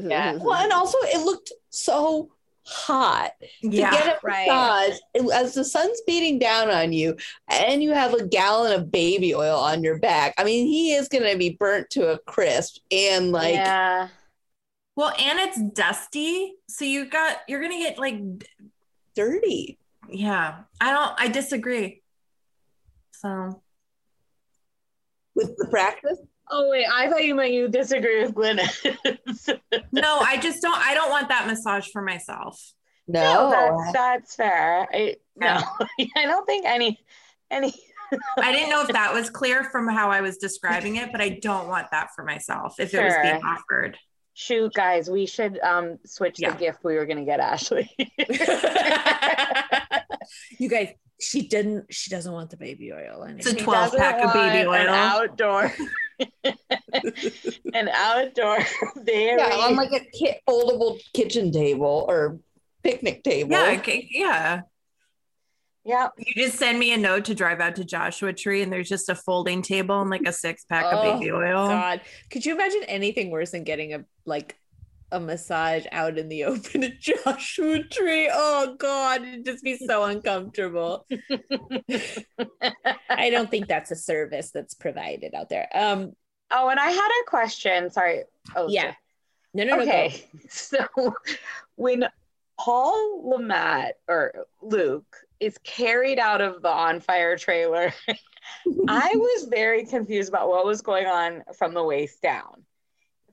[0.09, 0.39] Yeah.
[0.41, 2.31] Well, and also it looked so
[2.65, 4.47] hot to get a right.
[4.47, 4.99] massage
[5.35, 7.17] as the sun's beating down on you
[7.49, 10.35] and you have a gallon of baby oil on your back.
[10.39, 14.09] I mean, he is going to be burnt to a crisp and like yeah.
[14.95, 16.55] Well, and it's dusty.
[16.69, 18.21] So you got, you're going to get like,
[19.15, 19.79] dirty.
[20.11, 20.65] yeah.
[20.81, 22.03] I don't, I disagree.
[23.13, 23.63] So
[25.35, 26.19] With the practice,
[26.55, 28.85] Oh wait, I thought you meant you disagree with Glynis.
[29.93, 32.61] no, I just don't, I don't want that massage for myself.
[33.09, 34.87] no, no, that's that's fair.
[34.93, 35.47] I no,
[35.99, 36.07] Yeah.
[36.17, 36.99] I don't think any
[37.51, 37.73] any
[38.39, 41.39] I didn't know if that was clear from how I was describing it, but I
[41.43, 43.49] don't want that for myself if it was being Sure.
[43.49, 43.97] offered.
[44.35, 46.51] shoot guys, we should um switch Yeah.
[46.53, 47.91] the gift we were gonna get Ashley.
[50.59, 50.89] you guys,
[51.23, 53.23] she didn't, she doesn't want the baby oil.
[53.39, 53.59] It's a Anyway.
[53.59, 54.95] She 12 doesn't pack of baby want An oil.
[54.95, 55.73] outdoor
[57.75, 58.59] an outdoor
[59.05, 62.39] very yeah, on like a ki- foldable kitchen table or
[62.83, 63.53] picnic table.
[63.53, 63.77] Yeah.
[63.79, 64.61] Okay, yeah.
[65.85, 66.09] yeah.
[66.19, 69.09] You just send me a note to drive out to Joshua Tree, and there's just
[69.09, 71.67] a folding table and like a six pack Oh, of baby oil.
[71.69, 74.57] God, could you imagine anything worse than getting a like
[75.13, 78.29] a massage out in the open at Joshua Tree?
[78.33, 81.07] Oh God, it'd just be so uncomfortable.
[83.09, 85.69] I don't think that's a service that's provided out there.
[85.75, 86.13] Um,
[86.55, 87.91] Oh, and I had a question.
[87.91, 88.25] Sorry.
[88.55, 88.93] Oh yeah,
[89.55, 89.83] no, no, no.
[89.83, 90.25] okay.
[90.51, 90.87] So
[91.77, 92.07] when
[92.61, 97.93] Paul LeMat or Luke is carried out of the on fire trailer,
[98.89, 102.65] I was very confused about what was going on from the waist down.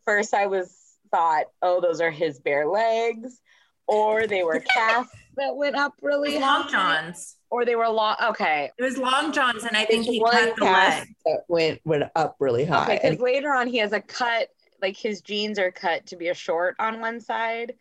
[0.05, 0.73] First, I was
[1.11, 3.41] thought, oh, those are his bare legs,
[3.87, 7.35] or they were casts that went up really long high, johns.
[7.49, 8.15] or they were long.
[8.29, 11.07] Okay, It was long johns, and I think There's he cut the leg.
[11.25, 12.83] that went went up really high.
[12.83, 12.99] okay.
[13.03, 14.49] and Because later on, he has a cut.
[14.81, 17.73] Like his jeans are cut to be a short on one side,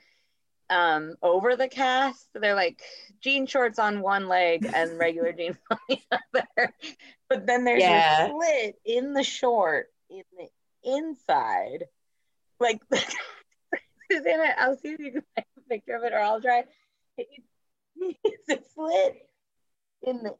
[0.69, 2.27] um, over the cast.
[2.35, 2.83] They're like
[3.21, 6.73] jean shorts on one leg and regular jeans on the other.
[7.29, 8.27] But then there's Yeah.
[8.27, 10.49] a slit in the short in the
[10.97, 11.85] inside.
[12.61, 12.81] Like
[14.11, 16.64] Susanna, I'll see if you can find a picture of it or I'll try.
[17.16, 17.29] It-
[18.25, 19.29] It's a slit
[20.03, 20.35] in the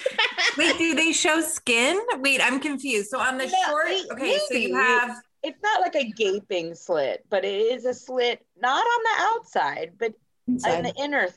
[0.58, 1.98] Wait, do they show skin?
[2.18, 3.08] Wait, I'm confused.
[3.10, 6.74] So on the No, short, wait, okay, so you have it's not like a gaping
[6.74, 10.12] slit, but it is a slit not on the outside, but
[10.46, 10.84] in inside.
[10.84, 11.28] the inner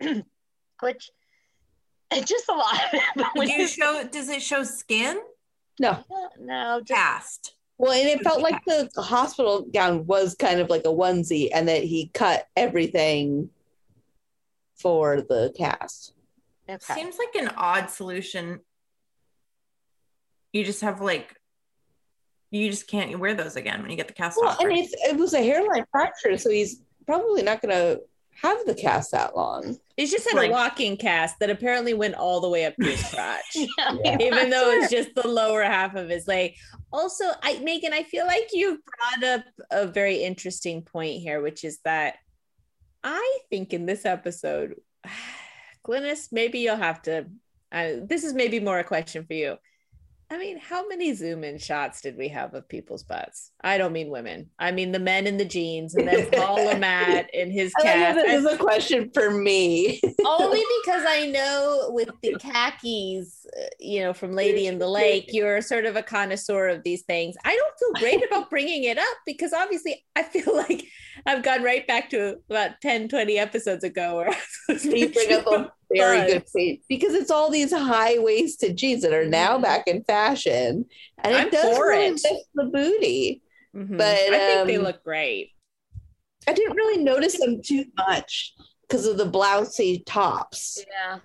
[0.00, 0.24] th-
[0.80, 1.10] which
[2.10, 2.80] it's just a lot.
[3.36, 5.20] do you show does it show skin?
[5.80, 6.04] no.
[6.40, 7.54] no, just Cast.
[7.78, 11.68] Well, and it felt like the hospital gown was kind of like a onesie, and
[11.68, 13.50] that he cut everything
[14.76, 16.12] for the cast.
[16.68, 16.94] okay.
[16.94, 18.60] Seems like an odd solution.
[20.52, 21.34] You just have like
[22.50, 24.60] you just can't wear those again when you get the cast Well, off.
[24.60, 28.00] and it's, it was a hairline fracture, so he's probably not going to
[28.42, 29.76] have the cast that long.
[29.98, 30.48] It's just had Right.
[30.48, 33.42] a walking cast that apparently went all the way up to his crotch.
[33.54, 34.16] Yeah, Yeah.
[34.20, 36.54] even though it's just the lower half of his leg.
[36.92, 38.80] Also, I Megan, I feel like you
[39.20, 42.14] brought up a very interesting point here, which is that
[43.04, 44.76] I think in this episode,
[45.86, 47.26] Glynis, maybe you'll have to.
[47.72, 49.56] Uh, this is maybe more a question for you.
[50.30, 53.50] I mean, how many zoom in shots did we have of people's butts?
[53.62, 54.50] I don't mean women.
[54.58, 58.14] I mean the men in the jeans and then Paul LeMat in his cat.
[58.14, 60.00] this is a question for me.
[60.26, 65.26] Only because I know with the khakis, uh, you know, from Lady in the Lake,
[65.32, 67.34] you're sort of a connoisseur of these things.
[67.46, 70.84] I don't feel great about bringing it up because obviously I feel like
[71.26, 74.36] I've gone right back to about 10, 20 episodes ago where I
[74.68, 79.02] was you bring up a very good point because it's all these high waisted jeans
[79.02, 80.84] that are now back in fashion,
[81.18, 82.12] and it I'm does for really it.
[82.24, 83.42] lift the booty.
[83.76, 83.98] Mhm.
[83.98, 85.50] But, I think they um, look great.
[86.46, 90.82] I didn't really notice them too much because of the blousy tops.
[90.90, 91.18] Yeah.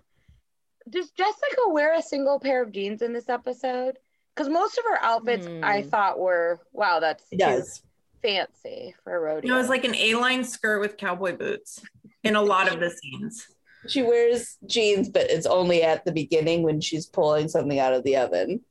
[0.90, 3.98] Does Jessica wear a single pair of jeans in this episode?
[4.36, 5.90] Because most of her outfits I Hmm.
[5.90, 7.82] thought were wow, that's It too does.
[8.24, 9.48] Fancy for a rodeo.
[9.52, 11.80] You it was like an A-line skirt with cowboy boots
[12.24, 13.46] in a lot of the scenes.
[13.88, 18.04] She wears jeans, but it's only at the beginning when she's pulling something out of
[18.04, 18.62] the oven,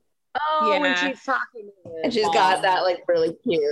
[0.41, 1.09] oh, when Yeah.
[1.11, 2.33] she's talking to the and she's mom.
[2.35, 3.63] got that like really cute.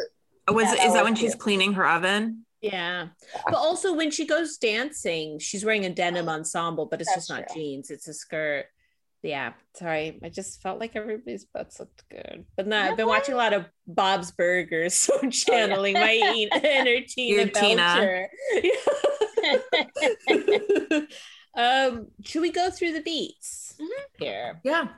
[0.48, 2.44] Oh, Was Yeah, is that when like she's cleaning her oven?
[2.60, 3.08] Yeah.
[3.46, 7.30] But also when she goes dancing, she's wearing a denim ensemble, but it's That's just
[7.30, 7.62] not true.
[7.62, 8.66] jeans, it's a skirt.
[9.22, 10.18] Yeah, sorry.
[10.24, 12.46] I just felt like everybody's butts looked good.
[12.56, 17.06] But no, I've been watching a lot of Bob's Burgers, so I'm channeling my inner
[17.06, 17.76] Tina Your Tina.
[17.76, 18.28] Belcher.
[21.54, 23.74] um, should we go through the beats
[24.18, 24.60] here?
[24.64, 24.88] Yeah.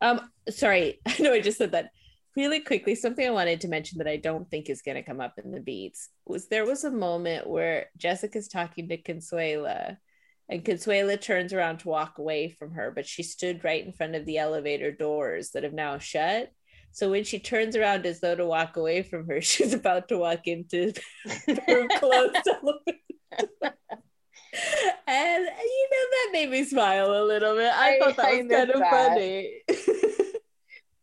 [0.00, 1.90] Um, sorry, I know I just said that
[2.36, 2.94] really quickly.
[2.94, 5.50] Something I wanted to mention that I don't think is going to come up in
[5.50, 9.96] the beats was there was a moment where Jessica's talking to Consuela,
[10.50, 14.16] and Consuela turns around to walk away from her, but she stood right in front
[14.16, 16.50] of the elevator doors that have now shut.
[16.90, 20.18] So when she turns around as though to walk away from her, she's about to
[20.18, 20.92] walk into
[21.46, 23.76] her closed elevator.
[25.06, 27.72] And you know that made me smile a little bit.
[27.72, 28.90] I, I thought that was kind of that.
[28.90, 29.62] funny.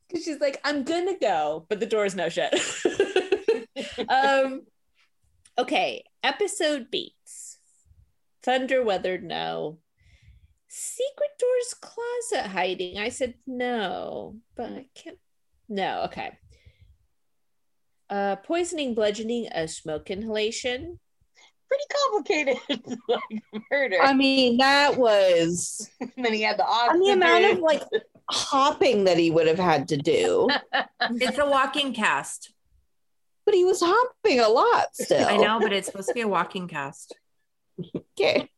[0.09, 2.53] Because she's like, I'm gonna go, but the door's now shut.
[4.07, 4.61] um
[5.57, 7.16] okay, episode beats.
[8.47, 9.79] Thunder weathered no.
[10.69, 12.97] Secret doors closet hiding.
[12.97, 15.17] I said no, but I can't
[15.67, 16.37] no, okay.
[18.09, 20.97] Uh poisoning, bludgeoning, a smoke inhalation.
[21.67, 23.97] Pretty complicated like murder.
[24.01, 27.83] I mean, that was and then he had the and the amount of like
[28.29, 30.47] hopping that he would have had to do.
[31.11, 32.53] It's a walking cast.
[33.45, 35.27] But he was hopping a lot still.
[35.27, 37.13] I know, but it's supposed to be a walking cast.
[38.19, 38.49] Okay.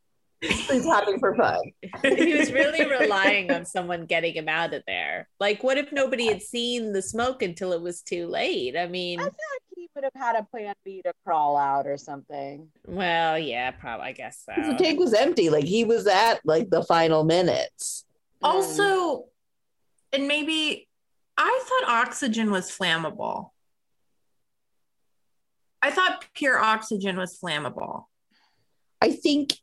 [0.41, 1.59] He's hopping for fun.
[2.01, 5.27] he was really relying on someone getting him out of there.
[5.37, 8.77] Like, what if nobody had seen the smoke until it was too late?
[8.77, 11.87] I mean, I feel like he would have had a plan B to crawl out
[11.87, 12.69] or something.
[12.87, 14.07] well, yeah, probably.
[14.07, 14.53] I guess so.
[14.71, 15.49] The tank was empty.
[15.49, 18.05] Like he was at like the final minutes.
[18.41, 19.25] Um, also,
[20.13, 20.87] and maybe
[21.37, 23.49] I thought oxygen was flammable.
[25.81, 28.05] I thought pure oxygen was flammable.
[29.01, 29.53] I think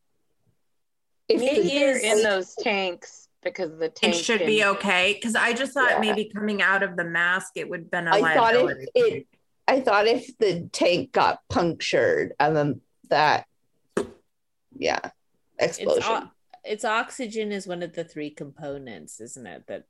[1.29, 4.65] if Maybe the- you're in those tanks because the tank It tank should can- be
[4.65, 6.01] okay because I just thought Yeah.
[6.01, 9.27] maybe coming out of the mask it would have been a I thought if it
[9.69, 13.47] I thought if the tank got punctured and then that
[14.77, 15.11] yeah
[15.59, 16.05] it's explosion.
[16.13, 16.31] o-
[16.65, 19.67] it's oxygen is one of the three components, isn't it?
[19.69, 19.85] That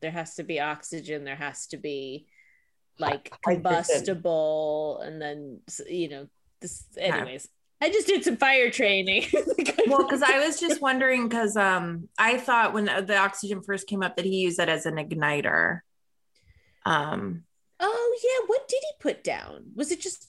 [0.00, 2.26] there has to be oxygen, there has to be
[2.98, 6.28] like combustible, and then you know
[6.60, 6.84] this.
[6.98, 7.48] Anyways,
[7.80, 9.26] I just did some fire training.
[9.86, 14.02] well, because I was just wondering because um I thought when the oxygen first came
[14.02, 15.80] up that he used it as an igniter.
[16.84, 17.44] Um
[17.78, 19.72] oh yeah, what did he put down?
[19.74, 20.28] Was it just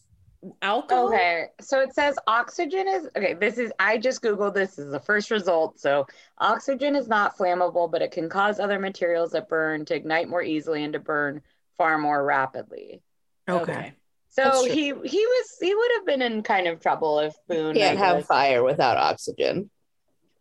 [0.62, 1.10] alcohol?
[1.10, 3.34] Okay, so it says oxygen is okay.
[3.34, 4.76] This is I just googled this.
[4.76, 5.80] this is the first result.
[5.80, 10.30] So oxygen is not flammable, but it can cause other materials that burn to ignite
[10.30, 11.41] more easily and to burn
[11.78, 13.02] far more rapidly.
[13.49, 13.93] okay.
[14.32, 17.97] So he he was he would have been in kind of trouble if Boone Can't
[17.97, 19.69] have fire without oxygen.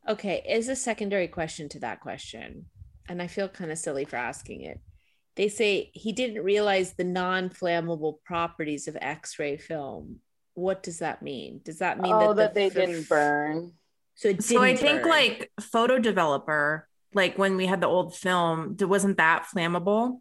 [0.08, 2.66] Okay, is a secondary question to that question,
[3.08, 4.80] and I feel kind of silly for asking it.
[5.36, 10.20] They say he didn't realize the non-flammable properties of X-ray film.
[10.54, 11.60] What does that mean?
[11.64, 13.72] Does that mean oh that, that the they f- didn't burn.
[14.14, 15.10] So it So I didn't think burn.
[15.10, 20.20] like photo developer, like when we had the old film, d- wasn't that flammable?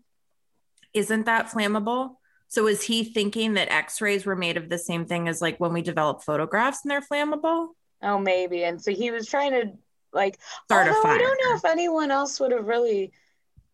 [0.94, 2.16] Isn't that flammable?
[2.50, 5.72] So was he thinking that X-rays were made of the same thing as like when
[5.72, 7.70] we develop photographs and they're flammable?
[8.02, 8.64] Oh, maybe.
[8.64, 9.72] And so he was trying to
[10.12, 13.12] like Start a although I don't know if anyone else would have really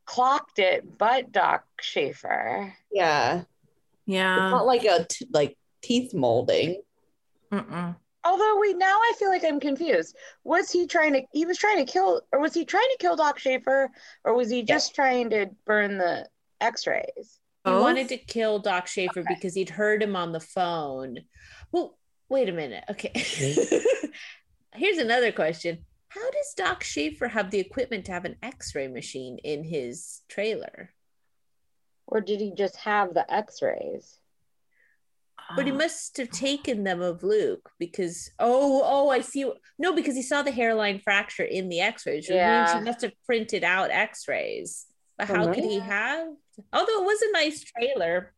[0.05, 2.73] clocked it but Doc Schaefer.
[2.91, 3.47] Yeah, it's
[4.05, 4.49] Yeah.
[4.49, 6.81] not like a t- like teeth molding.
[7.53, 7.95] Mm-mm.
[8.25, 10.17] Although we now I feel like I'm confused.
[10.43, 13.15] Was he trying to he was trying to kill or was he trying to kill
[13.15, 13.89] Doc Schaefer
[14.25, 16.27] or was he just trying to burn the
[16.59, 17.39] x-rays?
[17.65, 17.81] He Both?
[17.81, 19.33] wanted to kill Doc Schaefer Okay.
[19.35, 21.19] because he'd heard him on the phone.
[21.71, 21.97] Well,
[22.29, 22.83] wait a minute.
[22.89, 23.11] Okay.
[24.73, 25.85] Here's another question.
[26.09, 30.91] How does Doc Schaefer have the equipment to have an X-ray machine in his trailer?
[32.07, 34.17] Or did he just have the x-rays?
[35.55, 39.93] But he Uh, must have taken them of Luke because oh oh I see no
[39.93, 42.27] because he saw the hairline fracture in the X-rays.
[42.27, 44.85] Which means he must have printed out X-rays.
[45.17, 46.27] But how could he have?
[46.73, 48.33] Although it was a nice trailer.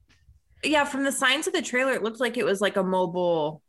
[0.64, 3.62] yeah, from the signs of the trailer, it looked like it was like a mobile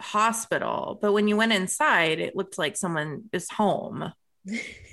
[0.00, 0.98] hospital.
[1.00, 4.12] But when you went inside, it looked like someone is home.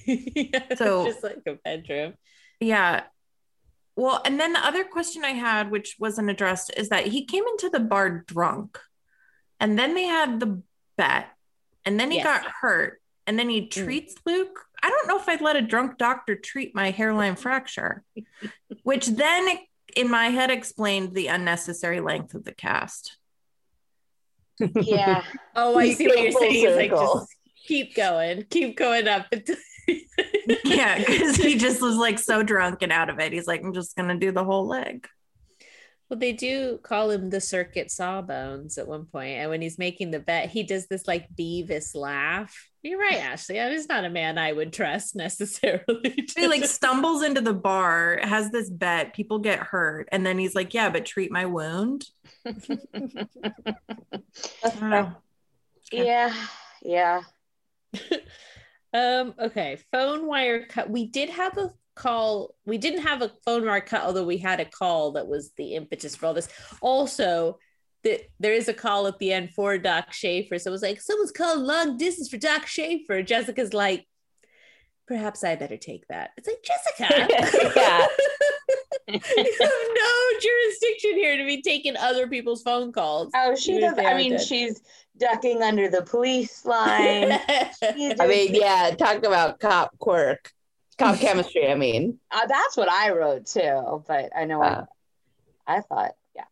[0.06, 2.14] yeah, So- just like a bedroom.
[2.60, 3.04] Yeah.
[3.96, 7.44] Well, and then the other question I had, which wasn't addressed, is that he came
[7.46, 8.80] into the bar drunk,
[9.60, 10.64] and then they had the
[10.98, 11.28] bet,
[11.86, 12.26] and then he Yes.
[12.26, 13.70] got hurt, and then he mm.
[13.70, 14.66] treats Luke.
[14.84, 18.04] I don't know if I'd let a drunk doctor treat my hairline fracture,
[18.84, 19.48] which then
[19.96, 23.18] in my head explained the unnecessary length of the cast.
[24.60, 25.24] Yeah.
[25.56, 26.66] Oh, I see what you're full saying.
[26.66, 27.28] It's like just
[27.68, 29.28] keep going, keep going up.
[30.66, 33.34] yeah, because he just was like so drunk and out of it.
[33.34, 35.08] He's like, I'm just gonna do the whole leg.
[36.14, 40.12] Well, they do call him the circuit sawbones at one point, and when he's making
[40.12, 42.70] the bet, he does this like Beavis laugh.
[42.84, 43.56] You're right, Ashley.
[43.56, 46.28] That is not a man I would trust necessarily.
[46.38, 50.54] He like stumbles into the bar, has this bet, people get hurt, and then he's
[50.54, 52.06] like, "Yeah, but treat my wound."
[52.46, 52.54] I
[54.64, 55.14] don't know.
[55.92, 56.36] Yeah,
[56.84, 57.22] yeah.
[58.94, 59.34] um.
[59.40, 59.80] Okay.
[59.92, 60.92] Phone wire cut.
[60.92, 62.56] We did have a call.
[62.66, 65.76] We didn't have a phone wire cut, although we had a call that was the
[65.76, 66.50] impetus for all this.
[66.82, 67.60] Also,
[68.04, 70.60] that there is a call at the end for Doc Schaefer.
[70.60, 73.22] So it was like, someone's calling long distance for Doc Schaefer.
[73.22, 74.06] Jessica's like,
[75.08, 76.32] perhaps I better take that.
[76.38, 77.72] It's like, Jessica.
[77.76, 78.08] Yeah.
[79.08, 83.32] you have no jurisdiction here to be taking other people's phone calls.
[83.36, 84.06] Oh, she Even does.
[84.06, 84.42] I mean, dead.
[84.42, 84.82] she's
[85.18, 87.38] ducking under the police line.
[87.42, 90.52] I mean, yeah, talk about cop quirk,
[90.98, 91.68] cop chemistry.
[91.70, 94.04] I mean, uh, that's what I wrote too.
[94.08, 94.86] But I know Uh.
[95.68, 96.44] I, I thought, yeah.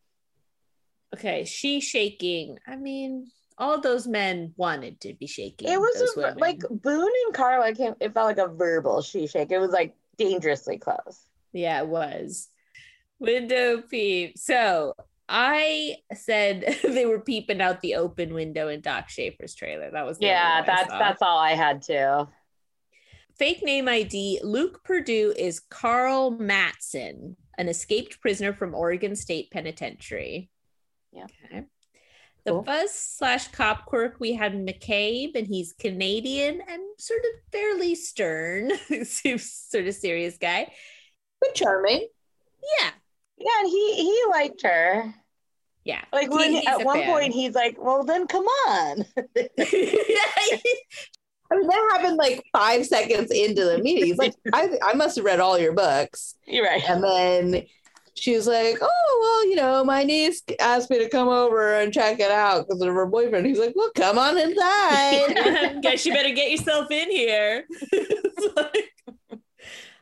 [1.15, 2.57] okay, she shaking.
[2.67, 5.69] I mean, all those men wanted to be shaking.
[5.69, 6.37] It was those a, women.
[6.39, 7.93] like Boone and Carla came.
[7.99, 9.51] It felt like a verbal she shake.
[9.51, 11.27] It was like dangerously close.
[11.53, 12.47] Yeah, it was.
[13.19, 14.37] Window peep.
[14.37, 14.95] So
[15.29, 19.91] I said they were peeping out the open window in Doc Schaefer's trailer.
[19.91, 22.27] That was the Yeah, only one I that's that's all I had too.
[23.41, 24.39] Fake name ID.
[24.43, 30.51] Luke Purdue is Carl Matson, an escaped prisoner from Oregon State Penitentiary.
[31.11, 31.25] Yeah.
[31.45, 31.63] Okay.
[32.45, 32.61] The Cool.
[32.61, 38.73] buzz slash cop quirk, we had McCabe, and he's Canadian and sort of fairly stern,
[39.05, 40.71] seems sort of serious guy.
[41.39, 42.07] but charming.
[42.79, 42.91] Yeah.
[43.39, 45.15] Yeah, and he he liked her.
[45.83, 46.03] Yeah.
[46.13, 47.09] Like when he's at one fan.
[47.09, 49.03] point he's like, "Well, then come on."
[51.51, 54.05] I mean, that happened like five seconds into the meeting.
[54.05, 56.35] He's like, I, I must have read all your books.
[56.47, 56.81] You're right.
[56.89, 57.63] And then
[58.13, 61.93] she was like, Oh, well, you know, my niece asked me to come over and
[61.93, 63.45] check it out because of her boyfriend.
[63.45, 65.79] He's like, Well, come on inside.
[65.81, 67.65] Guess you better get yourself in here.
[67.93, 69.41] It's like,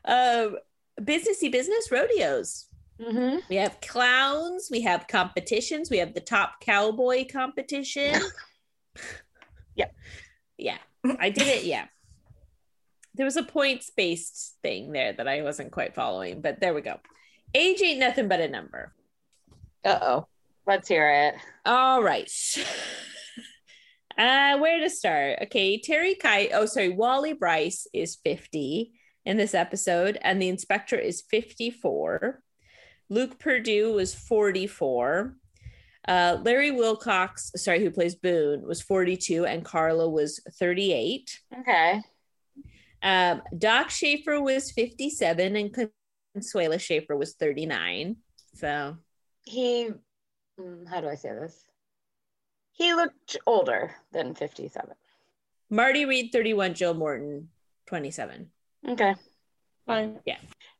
[0.06, 0.58] um,
[1.02, 2.68] businessy business rodeos.
[3.02, 8.22] hmm We have clowns, we have competitions, we have the top cowboy competition.
[9.76, 9.94] Yep.
[10.62, 10.78] Yeah,
[11.20, 11.64] I did it.
[11.64, 11.86] Yeah.
[13.16, 16.82] There was a points based thing there that I wasn't quite following, but there we
[16.82, 17.00] go.
[17.54, 18.94] Age ain't nothing but a number.
[19.84, 20.28] Uh oh.
[20.68, 21.36] Let's hear it.
[21.66, 22.32] All right.
[24.18, 25.40] Uh, where to start?
[25.44, 26.50] Okay, Terry Kite.
[26.54, 28.92] Oh, sorry, Wally Bryce is 50
[29.24, 32.44] in this episode, and the inspector is 54.
[33.10, 35.38] Luke Purdue was 44.
[36.08, 41.40] Uh, Larry Wilcox, sorry, who plays Boone, was 42, and Carla was 38.
[41.60, 42.02] Okay.
[43.04, 45.90] Um, Doc Schaefer was 57, and
[46.36, 48.18] Consuela Schaefer was 39.
[48.56, 48.98] So
[49.44, 49.90] He,
[50.60, 51.64] mm, how do I say this?
[52.72, 54.90] He looked older than 57.
[55.70, 57.50] Marty Reed, 31, Jill Morton,
[57.88, 58.50] 27.
[58.88, 59.16] Okay.
[59.86, 60.20] Fine.
[60.26, 60.38] Yeah.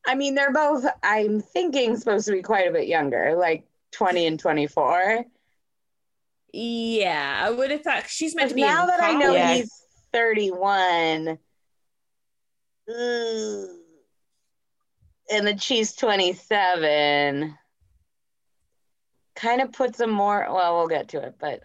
[0.08, 4.28] I mean, they're both, I'm thinking, supposed to be quite a bit younger, like 20
[4.28, 5.26] and 24.
[6.52, 8.62] Yeah, I would have thought she's meant to be.
[8.62, 9.34] now that I know.
[9.54, 9.72] He's
[10.12, 11.38] 31,
[12.90, 13.70] ugh,
[15.32, 17.56] and that she's 27,
[19.36, 21.62] kind of puts him more, well, we'll get to it, but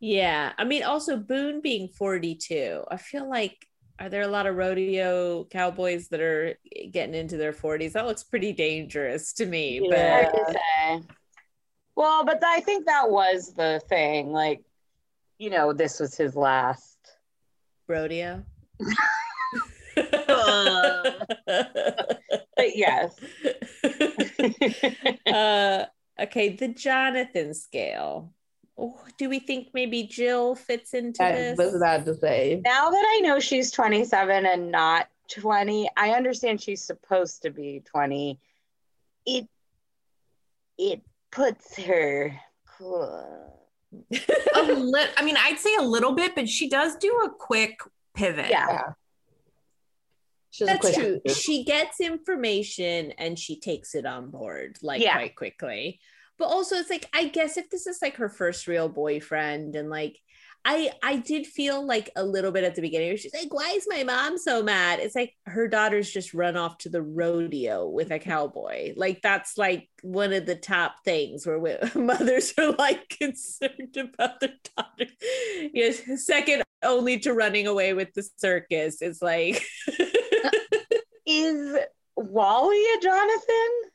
[0.00, 2.84] Yeah, I mean, also Boone being 42.
[2.90, 3.66] I feel like
[4.00, 6.58] are there a lot of rodeo cowboys that are
[6.90, 7.92] getting into their 40s?
[7.92, 9.80] That looks pretty dangerous to me.
[9.84, 10.32] Yeah.
[10.32, 11.02] say.
[12.00, 14.32] Well, but I think that was the thing.
[14.32, 14.62] Like,
[15.36, 16.96] you know, this was his last.
[17.86, 18.42] But rodeo.
[22.56, 23.16] But yes.
[25.26, 25.84] uh,
[26.22, 28.32] okay, the Jonathan scale.
[28.78, 31.58] Oh, do we think maybe Jill fits into I this?
[31.58, 32.62] was about to say.
[32.64, 37.82] now that I know she's 27 and not 20, I understand she's supposed to be
[37.84, 38.38] 20.
[39.26, 39.48] It
[40.78, 42.34] it puts her
[42.78, 43.56] cool.
[44.12, 47.80] a li- I mean, I'd say a little bit, but she does do a quick
[48.14, 48.48] pivot.
[48.50, 48.66] Yeah.
[48.70, 48.82] Yeah.
[50.50, 51.16] She's That's quick true.
[51.24, 51.34] actor.
[51.34, 55.14] She gets information and she takes it on board like Yeah.
[55.14, 56.00] quite quickly.
[56.38, 59.90] But also it's like I guess if this is like her first real boyfriend and
[59.90, 60.18] like
[60.64, 63.86] I I did feel like a little bit at the beginning she's like why is
[63.88, 65.00] my mom so mad?
[65.00, 68.92] It's like her daughter's just run off to the rodeo with a cowboy.
[68.96, 74.40] Like that's like one of the top things where we, mothers are like concerned about
[74.40, 75.10] their daughter.
[75.72, 79.00] Yes, second only to running away with the circus.
[79.00, 80.50] It's like uh,
[81.26, 81.76] Is
[82.16, 83.89] Wally a Jonathan?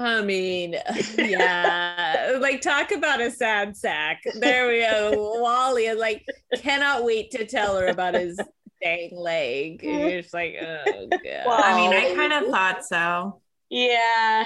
[0.00, 0.76] I mean,
[1.18, 4.22] yeah, like talk about a sad sack.
[4.34, 5.40] There we go.
[5.42, 6.24] Wally is like
[6.56, 8.40] cannot wait to tell her about his
[8.82, 9.84] dang leg.
[9.84, 11.20] And you're just like, oh god.
[11.22, 13.42] Well, I mean, I kind of thought so.
[13.68, 14.44] Yeah.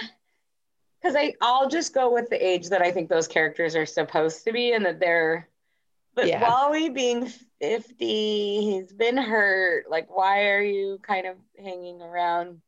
[1.00, 4.44] Because I I'll just go with the age that I think those characters are supposed
[4.44, 5.48] to be and that they're
[6.16, 6.48] but Yeah.
[6.48, 7.26] Wally being
[7.61, 9.90] 50, he's been hurt.
[9.90, 12.61] Like, why are you kind of hanging around?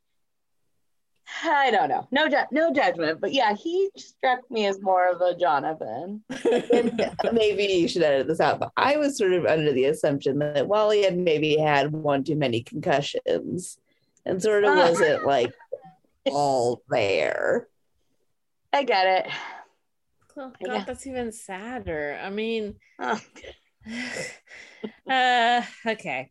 [1.45, 2.07] I don't know.
[2.11, 3.21] No ju- no judgment.
[3.21, 6.23] But yeah, he struck me as more of a Jonathan.
[7.33, 10.69] Maybe you should edit this out, but I was sort of under the assumption that
[10.69, 13.79] Wally had maybe had one too many concussions
[14.25, 14.89] and sort of Ah.
[14.89, 15.53] wasn't like
[16.27, 17.69] all there.
[18.73, 19.33] I get it.
[20.37, 20.85] Oh, God, Yeah.
[20.85, 22.19] that's even sadder.
[22.23, 23.21] I mean, Oh.
[25.11, 26.31] uh, okay.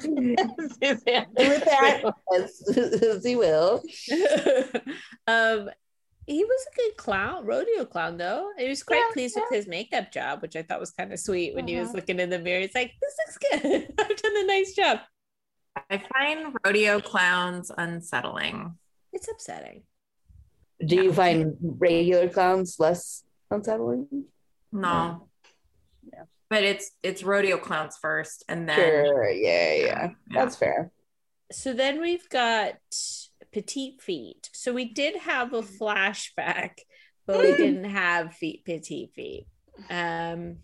[0.00, 1.26] Suzanne.
[1.36, 2.02] With that,
[2.36, 3.82] as, as he will.
[5.26, 5.70] um,
[6.26, 8.50] he was a good clown, rodeo clown though.
[8.58, 11.18] He was quite Yeah, pleased with his makeup job, which I thought was kind of
[11.18, 11.94] sweet when he was Mhm.
[11.94, 12.60] looking in the mirror.
[12.60, 13.94] He's like, "This looks good.
[13.98, 15.00] I've done a nice job."
[15.88, 18.76] I find rodeo clowns unsettling.
[19.12, 19.82] It's upsetting.
[20.84, 24.26] Do you find regular clowns less unsettling?
[24.72, 25.28] No.
[26.50, 26.56] Yeah.
[26.56, 29.30] But it's it's rodeo clowns first and then Sure.
[29.30, 29.84] Yeah, yeah.
[29.84, 30.08] yeah.
[30.30, 30.90] That's fair.
[31.52, 32.74] So then we've got
[33.52, 34.50] petite feet.
[34.52, 36.78] So we did have a flashback,
[37.26, 39.46] but we didn't have feet petite feet.
[39.88, 40.58] Um, And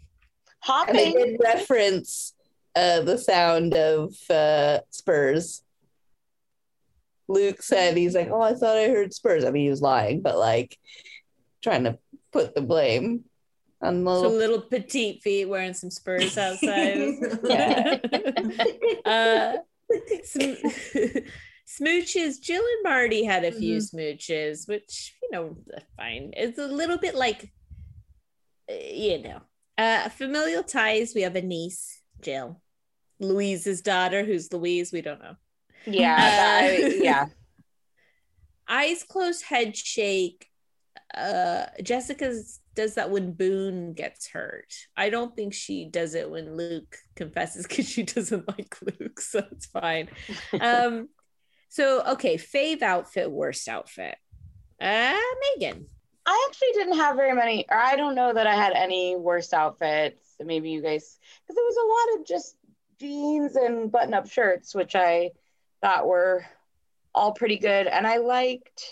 [0.60, 1.12] Hopping.
[1.12, 2.34] did reference
[2.74, 5.62] uh, the sound of uh, Spurs.
[7.28, 10.20] Luke said he's like, "Oh, I thought I heard Spurs." I mean, he was lying,
[10.22, 10.76] but like
[11.62, 11.98] trying to
[12.32, 13.24] put the blame
[13.86, 14.36] on the so little.
[14.38, 16.98] little petite feet wearing some spurs outside.
[19.04, 19.52] Uh,
[20.24, 20.66] sm-
[21.68, 22.40] smooches.
[22.40, 25.56] Jill and Marty had a few smooches, which you know,
[25.96, 26.32] fine.
[26.36, 27.50] It's a little bit like,
[28.70, 29.40] uh, you know,
[29.78, 31.12] uh, familial ties.
[31.14, 32.60] We have a niece, Jill,
[33.20, 34.92] Louise's daughter, who's Louise.
[34.92, 35.34] We don't know.
[35.86, 36.14] Yeah.
[36.14, 37.26] Uh, I- yeah.
[38.68, 40.48] Eyes closed, head shake.
[41.16, 44.72] Uh, Jessica's does that when Boone gets hurt.
[44.96, 49.44] I don't think she does it when Luke confesses because she doesn't like Luke, so
[49.50, 50.08] it's fine.
[50.60, 51.08] Um,
[51.68, 54.16] so okay, fave outfit, worst outfit.
[54.80, 55.16] Uh,
[55.58, 55.86] Megan.
[56.28, 59.54] I actually didn't have very many, or I don't know that I had any worst
[59.54, 60.34] outfits.
[60.40, 62.56] Maybe you guys, because it was a lot of just
[62.98, 65.30] jeans and button up shirts, which I
[65.80, 66.44] thought were
[67.14, 67.86] all pretty good.
[67.86, 68.82] And I liked,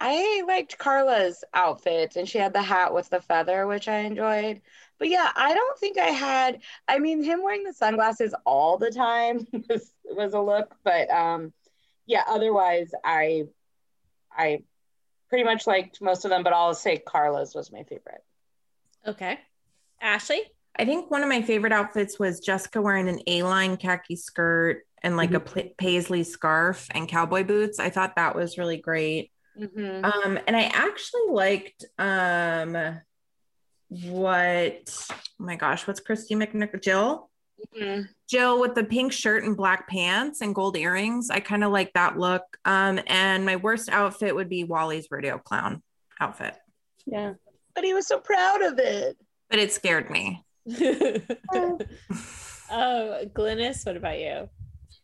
[0.00, 4.62] I liked Carla's outfit, and she had the hat with the feather, which I enjoyed.
[4.98, 8.90] But yeah, I don't think I had, I mean, him wearing the sunglasses all the
[8.90, 11.52] time was, was a look, but um,
[12.06, 13.44] yeah, otherwise, I,
[14.32, 14.62] I
[15.28, 18.24] pretty much liked most of them, but I'll say Carla's was my favorite.
[19.06, 19.38] Okay.
[20.00, 20.42] Ashley.
[20.76, 25.16] I think one of my favorite outfits was Jessica wearing an A-line khaki skirt and
[25.16, 27.78] like a paisley scarf and cowboy boots.
[27.78, 29.29] I thought that was really great.
[29.58, 30.04] Mm-hmm.
[30.04, 33.00] Um, and I actually liked um
[33.88, 37.30] what oh my gosh, what's Kristy McNichol Jill?
[37.76, 38.02] Mm-hmm.
[38.28, 41.28] Jill with the pink shirt and black pants and gold earrings.
[41.30, 42.42] I kind of like that look.
[42.64, 45.82] Um, and my worst outfit would be Wally's rodeo clown
[46.20, 46.56] outfit,
[47.06, 47.34] Yeah.
[47.74, 49.16] But he was so proud of it.
[49.48, 50.44] but it scared me.
[51.52, 51.78] oh,
[52.70, 54.48] Glynis, what about you?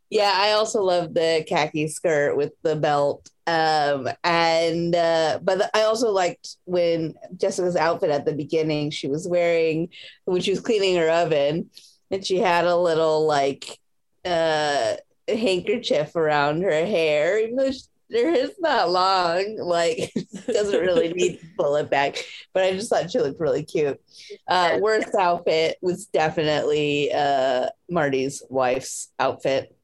[0.08, 3.28] Yeah, I also love the khaki skirt with the belt.
[3.46, 9.28] Um, and uh, but I also liked when Jessica's outfit at the beginning, she was
[9.28, 9.88] wearing
[10.24, 11.70] when she was cleaning her oven,
[12.10, 13.78] and she had a little like
[14.24, 14.94] uh
[15.28, 17.82] handkerchief around her hair, even though she,
[18.12, 20.12] her hair's not long, like
[20.46, 22.24] doesn't really need to pull it back.
[22.52, 24.00] But I just thought she looked really cute.
[24.48, 29.75] Uh, worst outfit was definitely uh Marty's wife's outfit.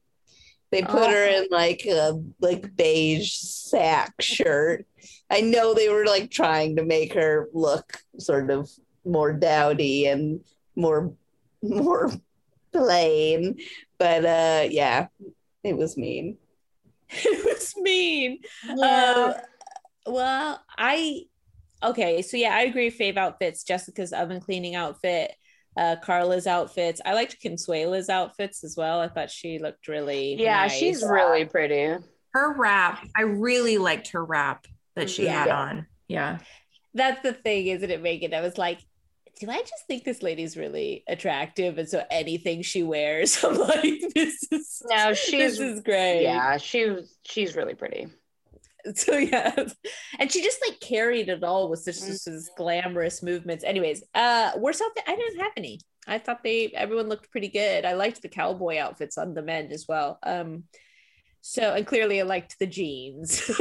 [0.73, 4.87] They put her in like a like beige sack shirt.
[5.29, 8.71] I know they were like trying to make her look sort of
[9.05, 10.39] more dowdy and
[10.75, 11.13] more
[11.61, 12.11] more
[12.71, 13.59] plain,
[13.99, 15.09] but uh yeah,
[15.63, 16.39] it was mean.
[17.09, 18.39] it was mean.
[18.67, 19.33] Uh,
[20.07, 21.25] well, I
[21.83, 22.89] okay, so yeah, I agree.
[22.89, 25.35] Fave outfits, Jessica's oven cleaning outfit,
[25.77, 27.01] uh, Carla's outfits.
[27.05, 28.99] I liked Consuela's outfits as well.
[28.99, 30.73] I thought she looked really Yeah, nice.
[30.73, 32.03] she's really pretty.
[32.33, 34.65] Her wrap, I really liked her wrap
[34.95, 35.43] that she Yeah.
[35.43, 35.87] had on.
[36.07, 36.39] Yeah.
[36.93, 38.33] That's the thing, isn't it, Megan?
[38.33, 38.79] I was like,
[39.39, 41.79] do I just think this lady's really attractive?
[41.79, 46.21] And so anything she wears, I'm like, this is No, she's this is great.
[46.23, 48.07] yeah, she she's really pretty.
[48.95, 49.55] So yeah.
[50.19, 52.19] And she just like carried it all with such, Mhm.
[52.19, 53.63] such glamorous movements.
[53.63, 55.79] Anyways, uh worst outfit, I didn't have any.
[56.05, 57.85] I thought they everyone looked pretty good.
[57.85, 60.19] I liked the cowboy outfits on the men as well.
[60.23, 60.65] Um
[61.41, 63.49] so and clearly I liked the jeans.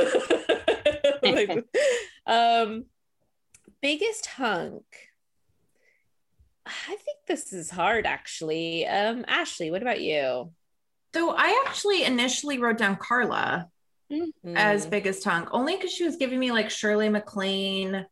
[1.23, 1.65] Like,
[2.27, 2.87] um
[3.81, 4.85] biggest hunk.
[6.67, 8.87] I think this is hard actually.
[8.87, 10.53] Um Ashley, what about you?
[11.15, 13.69] So I actually initially wrote down Carla
[14.45, 18.07] as big as hunk, only because she was giving me like Shirley MacLaine.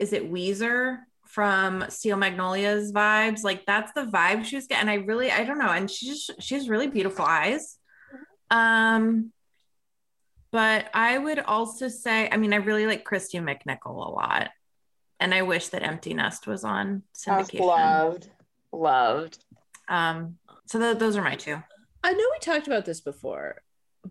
[0.00, 3.42] Is it Ouiser from Steel Magnolias vibes?
[3.42, 4.88] Like that's the vibe she was getting.
[4.88, 5.70] I really, I don't know.
[5.70, 7.76] And she just she has really beautiful eyes.
[8.50, 9.32] Um,
[10.52, 14.50] but I would also say, I mean, I really like Kristy McNichol a lot.
[15.18, 17.60] And I wish that Empty Nest was on syndication.
[17.60, 18.30] loved,
[18.72, 19.44] loved.
[19.88, 21.62] Um, so th- those are my two.
[22.02, 23.62] I know we talked about this before,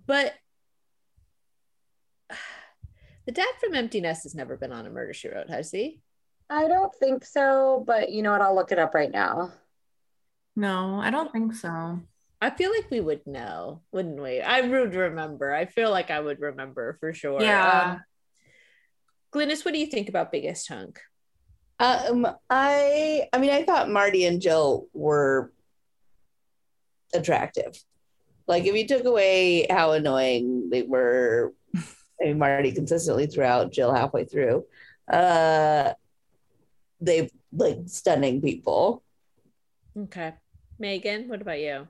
[0.06, 0.34] but
[3.26, 6.00] the dad from Empty Nest has never been on a murder she wrote, has he?
[6.50, 8.42] I don't think so, but you know what?
[8.42, 9.52] I'll look it up right now.
[10.56, 12.00] No, I don't think so.
[12.42, 14.42] I feel like we would know, wouldn't we?
[14.42, 15.54] I would remember.
[15.54, 17.42] I feel like I would remember for sure.
[17.42, 17.94] Yeah.
[17.94, 18.04] Um,
[19.34, 21.00] Glynis, what do you think about Biggest Hunk?
[21.80, 25.52] Um, I I mean, I thought Marty and Jill were
[27.14, 27.78] attractive.
[28.48, 31.54] Like, if you took away how annoying they were,
[32.22, 34.66] I mean, Marty consistently throughout, Jill halfway through,
[35.12, 35.94] uh,
[37.02, 39.04] they like stunning people.
[39.98, 40.34] Okay.
[40.80, 41.88] Megan, what about you?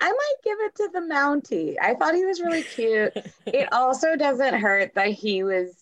[0.00, 1.76] I might give it to the Mountie.
[1.80, 3.12] I thought he was really cute.
[3.46, 5.76] it also doesn't hurt that he was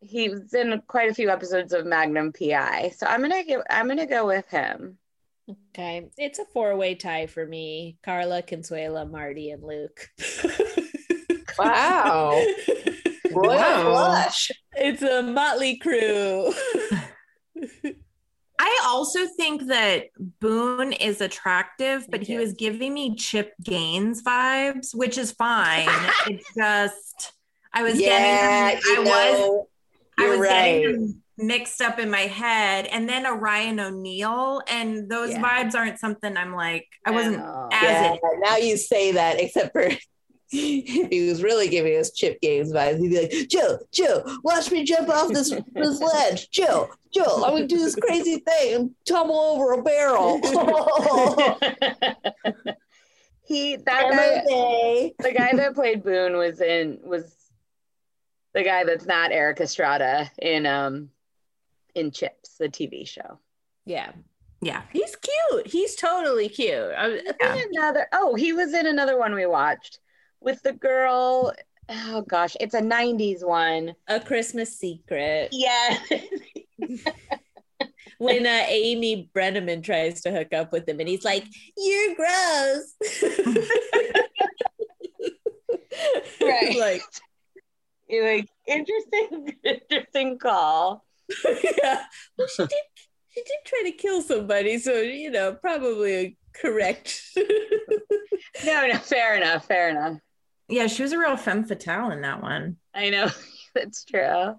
[0.00, 2.92] he was in quite a few episodes of Magnum PI.
[2.96, 4.98] So I'm gonna give I'm gonna go with him.
[5.70, 6.08] okay.
[6.16, 10.08] It's a four way tie for me Carla, Consuela, Marty, and Luke.
[11.58, 12.44] Wow.
[13.30, 13.84] Royal Wow.
[13.84, 14.50] blush.
[14.74, 16.52] it's a motley crew.
[18.58, 20.06] I also think that
[20.40, 25.88] Boone is attractive, but he was giving me Chip Gaines vibes, which is fine.
[26.26, 27.32] it's just
[27.72, 28.08] I was Yeah,
[28.70, 29.68] getting you I was know,
[30.18, 30.48] I you're was right.
[30.82, 35.42] getting them mixed up in my head, and then Orion O'Neill, and those Yeah.
[35.42, 37.68] vibes aren't something I'm like I wasn't Oh.
[37.72, 38.20] as Yeah, it.
[38.40, 39.90] now you say that, except for
[40.52, 44.70] if he was really giving us Chip Gaines vibes, he'd be like, Joe, Joe, watch
[44.70, 46.50] me jump off this, this ledge.
[46.50, 50.38] Joe, Joe, I'm gonna do this crazy thing and tumble over a barrel.
[53.42, 55.14] he that guy Birthday.
[55.18, 57.34] the guy that played Boone was in was
[58.54, 61.10] the guy that's not Erik Estrada in um
[61.94, 63.38] in Chips, the TV show.
[63.84, 64.12] yeah.
[64.62, 65.66] Yeah, He's cute.
[65.66, 66.72] He's totally cute.
[66.96, 67.62] I, Yeah.
[67.72, 70.00] Another oh, he was in another one we watched
[70.46, 71.52] with the girl.
[71.90, 73.94] Oh gosh, it's a 90s one.
[74.08, 75.50] a Christmas secret.
[75.52, 75.98] Yeah.
[78.18, 81.44] when uh, Amy Brenneman tries to hook up with him, and he's like,
[81.76, 82.94] "You're gross."
[86.40, 86.76] Right.
[86.78, 87.02] like,
[88.08, 91.04] You're like interesting, interesting call.
[91.44, 92.04] yeah.
[92.38, 92.84] Well, she did.
[93.30, 97.20] She did try to kill somebody, so you know, probably correct.
[98.64, 100.18] No, no, fair enough, fair enough.
[100.68, 102.76] Yeah, she was a real femme fatale in that one.
[102.94, 103.28] I know
[103.74, 104.54] that's true.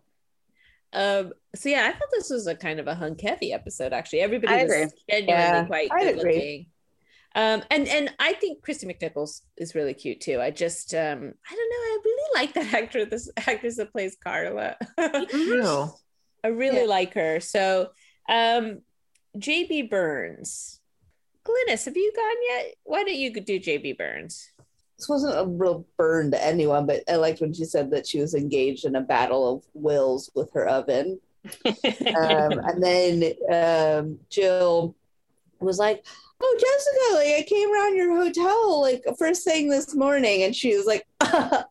[0.94, 1.34] um.
[1.56, 3.94] So yeah, I thought this was a kind of a hunk heavy episode.
[3.94, 4.88] Actually, everybody I was agree.
[5.10, 5.28] genuinely
[5.60, 6.34] Yeah, quite I'd good agree.
[6.36, 6.66] looking.
[7.36, 10.40] Um, and and I think Kristy McNichols is really cute too.
[10.42, 11.84] I just um, I don't know.
[11.84, 14.76] I really like that actor, this actress that plays Carla.
[15.34, 15.90] Ew.
[16.44, 16.86] I really Yeah.
[16.88, 17.40] like her.
[17.40, 17.90] So,
[18.30, 18.82] um,
[19.38, 20.80] JB Burns.
[21.46, 22.76] Glynis, have you gone yet?
[22.84, 24.50] Why don't you do JB Burns?
[24.98, 28.20] This wasn't a real burn to anyone, but I liked when she said that she
[28.20, 31.20] was engaged in a battle of wills with her oven.
[31.66, 31.66] um,
[32.16, 34.96] and then um, Jill
[35.60, 36.04] was like,
[36.42, 40.76] "Oh, Jessica, like I came around your hotel like first thing this morning," and she
[40.76, 41.06] was like,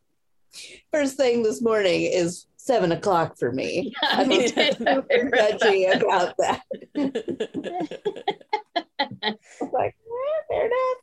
[0.93, 6.63] first thing this morning is seven o'clock for me." I was super judgy about that.
[9.13, 10.99] I was like, eh, fair enough.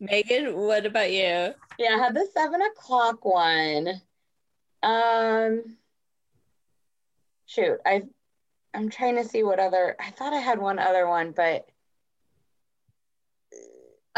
[0.00, 1.54] Megan, what about you?
[1.78, 4.00] Yeah, I had the seven o'clock one.
[4.82, 5.76] Um,
[7.46, 8.02] shoot, I,
[8.74, 9.96] I'm trying to see what other.
[10.00, 11.66] I thought I had one other one, but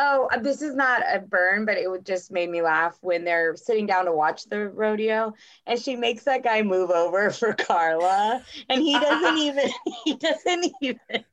[0.01, 3.24] Oh, uh, this is not a burn, but it would just made me laugh when
[3.24, 5.35] they're sitting down to watch the rodeo,
[5.66, 9.68] and she makes that guy move over for Carla, and he doesn't even
[10.05, 11.24] he doesn't even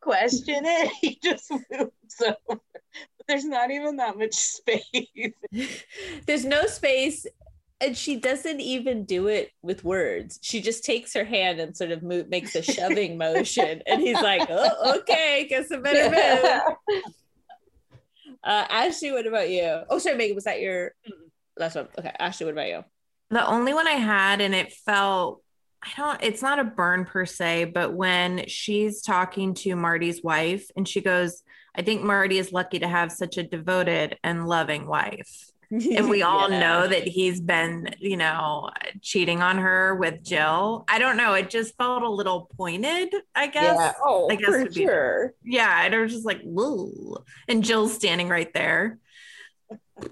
[0.00, 0.92] question it.
[1.00, 2.60] He just moves over.
[3.26, 5.32] There's not even that much space.
[6.26, 7.26] There's no space.
[7.80, 10.38] And she doesn't even do it with words.
[10.42, 13.82] She just takes her hand and sort of move, makes a shoving motion.
[13.86, 17.02] And he's like, oh, okay, guess I better move.
[18.42, 19.82] Uh, Ashley, what about you?
[19.90, 20.94] Oh, sorry, Megan, was that your
[21.58, 21.88] last one?
[21.98, 22.84] Okay, Ashley, what about you?
[23.30, 25.42] The only one I had, and it felt,
[25.82, 30.70] I don't, it's not a burn per se, but when she's talking to Marty's wife
[30.76, 31.42] and she goes,
[31.74, 35.50] I think Marty is lucky to have such a devoted and loving wife.
[35.70, 36.60] And we all Yeah.
[36.60, 38.70] know that he's been, you know,
[39.00, 40.84] cheating on her with Jill.
[40.88, 41.34] I don't know.
[41.34, 43.76] It just felt a little pointed, I guess.
[43.76, 43.92] Yeah.
[44.04, 45.34] Oh, I guess for would be- sure.
[45.42, 45.84] Yeah.
[45.84, 47.24] And I was just like, whoa.
[47.48, 48.98] And Jill's standing right there.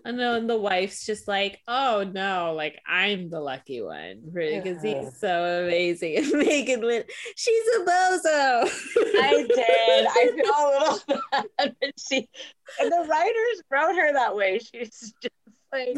[0.04, 4.84] I know, and the wife's just like, oh no, like I'm the lucky one because
[4.84, 5.02] Yeah.
[5.04, 6.16] he's so amazing.
[6.18, 7.06] And Megan went,
[7.36, 8.68] she's a bozo.
[9.20, 10.06] I did.
[10.06, 12.28] I feel a little bad, but she
[12.80, 14.58] and the writers wrote her that way.
[14.60, 15.34] She's just
[15.72, 15.96] like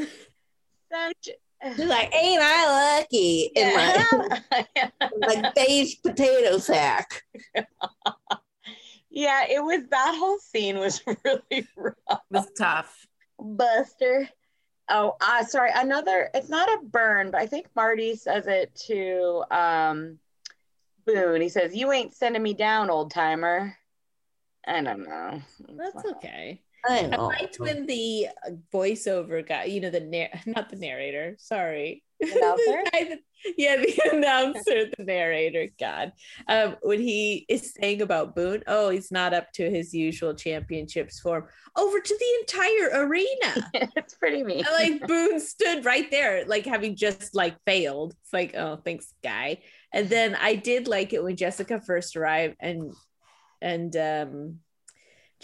[0.91, 1.29] such.
[1.77, 4.89] She's like, ain't I lucky in my, Yeah.
[5.19, 7.23] my beige potato sack?
[9.11, 11.95] yeah, it was that whole scene was really rough.
[12.11, 13.07] It was tough.
[13.39, 14.29] Buster.
[14.89, 15.71] Oh, uh, sorry.
[15.75, 16.31] Another.
[16.35, 20.19] It's not a burn, but I think Marty says it to um,
[21.07, 21.41] Boone.
[21.41, 23.77] He says, "You ain't sending me down, old timer."
[24.67, 25.43] I don't know.
[25.77, 26.63] That's okay.
[26.87, 27.27] I I know.
[27.27, 28.29] liked when the
[28.73, 32.04] voiceover guy, you know, the nar- not the narrator, sorry.
[32.21, 33.19] The
[33.57, 36.13] yeah, the announcer, the narrator, God.
[36.49, 41.21] Um, when he is saying about Boone, oh, he's not up to his usual championships
[41.21, 41.47] form.
[41.77, 43.71] Over to the entire arena.
[43.97, 44.65] it's pretty mean.
[44.65, 48.15] And, like Boone stood right there, like having just like failed.
[48.23, 49.59] It's like, oh, thanks, guy.
[49.93, 52.93] And then I did like it when Jessica first arrived and
[53.61, 54.59] and um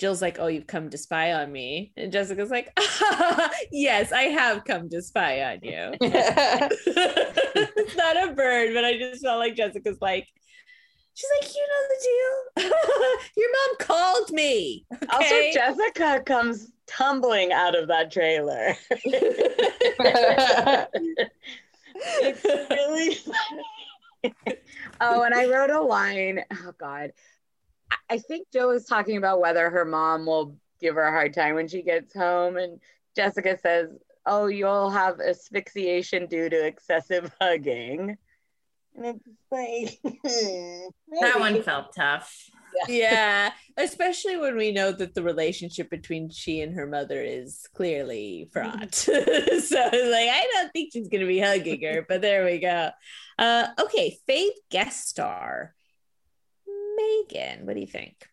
[0.00, 1.92] Jill's like, Oh, you've come to spy on me.
[1.94, 2.72] And Jessica's like,
[3.70, 5.92] Yes, I have come to spy on you.
[6.00, 10.26] it's not a bird, but I just felt like Jessica's like,
[11.12, 12.72] She's like, you know the deal.
[13.36, 14.86] Your mom called me.
[15.10, 15.34] Also.
[15.52, 18.74] Jessica comes tumbling out of that trailer.
[22.22, 23.64] it's really funny.
[25.00, 26.42] oh, and I wrote a line.
[26.52, 27.12] Oh God,
[27.90, 31.34] I- I think Joe is talking about whether her mom will give her a hard
[31.34, 32.80] time when she gets home, and
[33.16, 33.90] Jessica says,
[34.26, 38.16] "Oh, you'll have asphyxiation due to excessive hugging."
[38.96, 40.00] And it's like
[41.20, 42.34] That one felt tough.
[42.88, 43.52] yeah.
[43.76, 48.94] Especially when we know that the relationship between she and her mother is clearly fraught.
[48.94, 52.58] So it's like i don't think she's going to be hugging her but there we
[52.58, 52.90] go.
[53.38, 55.74] Uh okay faith guest star
[57.00, 58.26] megan what do you think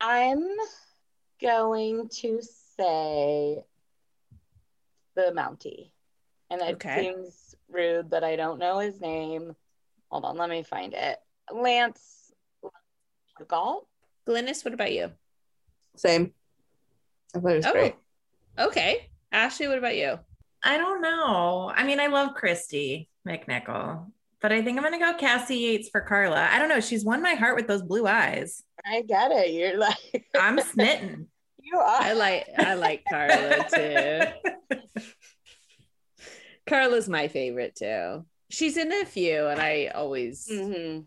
[0.00, 0.46] I'm
[1.40, 2.40] going to
[2.76, 3.58] say
[5.16, 5.90] the Mountie.
[6.50, 7.02] And it Okay.
[7.02, 9.56] seems rude that I don't know his name.
[10.10, 11.18] Hold on, let me find it.
[11.52, 12.32] Lance
[13.48, 13.88] Galt?
[14.26, 15.10] glynis what about you
[15.96, 16.32] Same.
[17.34, 17.94] I thought it was oh great.
[18.58, 20.18] okay ashley what about you
[20.62, 21.72] I don't know.
[21.74, 24.10] I mean, I love Kristy McNichol,
[24.40, 26.48] but I think I'm gonna go Cassie Yates for Carla.
[26.50, 26.80] I don't know.
[26.80, 28.62] She's won my heart with those blue eyes.
[28.86, 29.50] I get it.
[29.52, 31.28] You're like I'm smitten.
[31.60, 32.00] you are.
[32.00, 34.80] i like i like carla too
[36.66, 41.04] carla's my favorite too she's in a few and i always Mhm.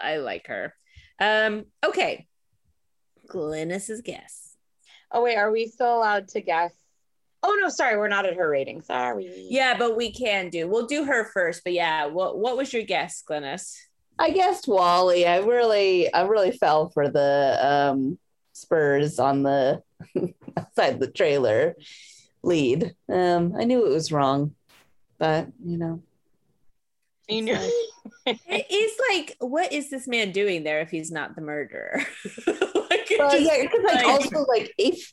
[0.00, 0.74] I like her.
[1.18, 2.28] Um, okay.
[3.28, 4.56] Glynis's guess.
[5.10, 6.72] Oh wait, are we still allowed to guess?
[7.42, 8.82] Oh no, sorry, we're not at her rating.
[8.82, 9.30] Sorry.
[9.48, 10.66] Yeah, but we can do.
[10.68, 11.62] We'll do her first.
[11.64, 13.76] But yeah, what what was your guess, Glynis?
[14.18, 15.26] I guessed Wally.
[15.26, 18.18] I really, I really fell for the um,
[18.52, 19.82] Spurs on the
[20.56, 21.76] outside the trailer
[22.42, 22.94] lead.
[23.08, 24.56] Um, I knew it was wrong,
[25.18, 26.02] but you know,
[27.28, 27.70] You know-
[28.26, 32.00] It is like, what is this man doing there if he's not the murderer?
[32.46, 35.12] like, well, just- yeah, because like, like- also like if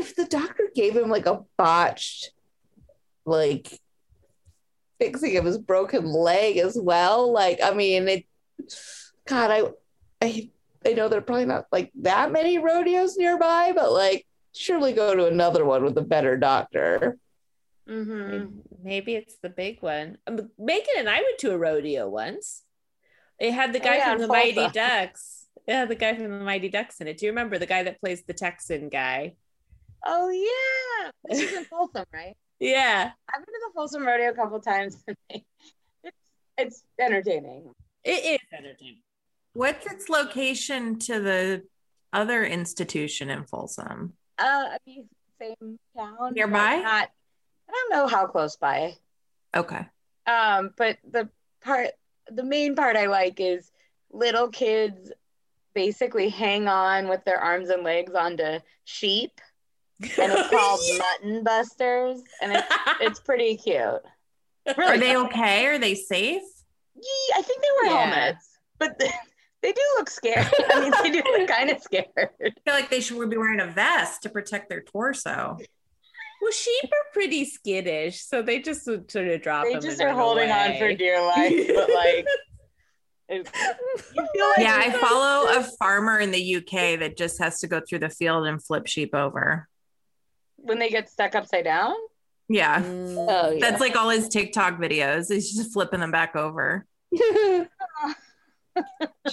[0.00, 2.32] if the doctor gave him like a botched
[3.24, 3.68] like
[4.98, 8.26] fixing of his broken leg as well, like I mean it.
[9.26, 9.62] God, I
[10.24, 10.50] I
[10.84, 15.14] I know there are probably not like that many rodeos nearby, but like surely go
[15.14, 17.18] to another one with a better doctor.
[17.88, 18.62] Mhm.
[18.82, 20.18] Maybe it's the big one.
[20.26, 22.62] Um, Megan and I went to a rodeo once.
[23.38, 25.46] It had the Oh, guy yeah, from the Mighty Ducks.
[25.66, 27.18] Yeah, the guy from the Mighty Ducks in it.
[27.18, 29.34] Do you remember the guy that plays the Texan guy?
[30.04, 32.36] Oh yeah, this is in Folsom, right?
[32.58, 35.02] Yeah, I've been to the Folsom Rodeo a couple times.
[35.28, 35.44] it's
[36.56, 37.72] it's entertaining.
[38.04, 39.02] it is entertaining.
[39.52, 41.62] What's its location to the
[42.12, 44.14] other institution in Folsom?
[44.38, 45.08] Uh, I mean,
[45.40, 46.76] same town Nearby?
[46.76, 47.08] Not,
[47.68, 48.94] I don't know how close by.
[49.54, 49.86] Okay.
[50.26, 51.28] Um, but the
[51.62, 51.88] part,
[52.30, 53.70] the main part I like is
[54.12, 55.12] little kids
[55.74, 59.40] basically hang on with their arms and legs onto sheep,
[60.02, 62.66] and it's called mutton busters, and it's
[63.00, 64.00] it's pretty cute.
[64.76, 65.66] Are they okay?
[65.66, 66.42] Are they safe?
[66.94, 68.10] Yeah, I think they wear Yeah.
[68.14, 68.48] helmets,
[68.78, 69.10] but they,
[69.62, 70.46] they do look scared.
[70.70, 72.06] I mean, they do look kind of scared.
[72.18, 75.56] I feel like they should be wearing a vest to protect their torso.
[76.42, 80.00] Well, sheep are pretty skittish, so they just would sort of drop They them just
[80.00, 82.26] are run holding on for dear life, but like,
[83.28, 87.66] you feel like Yeah, I follow a farmer in the UK that just has to
[87.66, 89.68] go through the field and flip sheep over.
[90.62, 91.94] When they get stuck upside down.
[92.48, 92.82] Yeah.
[92.82, 93.26] Mm.
[93.28, 93.60] Oh yeah.
[93.60, 95.32] That's like all his TikTok videos.
[95.32, 96.86] He's just flipping them back over.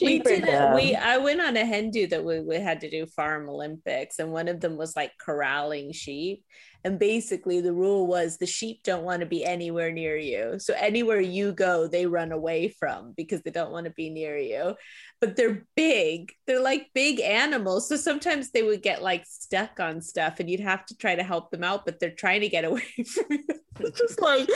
[0.01, 0.75] we did it.
[0.75, 4.19] We I went on a hen do that we, we had to do farm Olympics,
[4.19, 6.43] and one of them was like corralling sheep.
[6.87, 10.57] And basically, the rule was the sheep don't want to be anywhere near you.
[10.57, 14.37] So anywhere you go, they run away from because they don't want to be near
[14.37, 14.73] you.
[15.19, 16.31] But they're big.
[16.45, 17.89] They're like big animals.
[17.89, 21.23] So sometimes they would get like stuck on stuff, and you'd have to try to
[21.23, 21.83] help them out.
[21.83, 23.43] But they're trying to get away from you.
[23.81, 24.49] It's just like,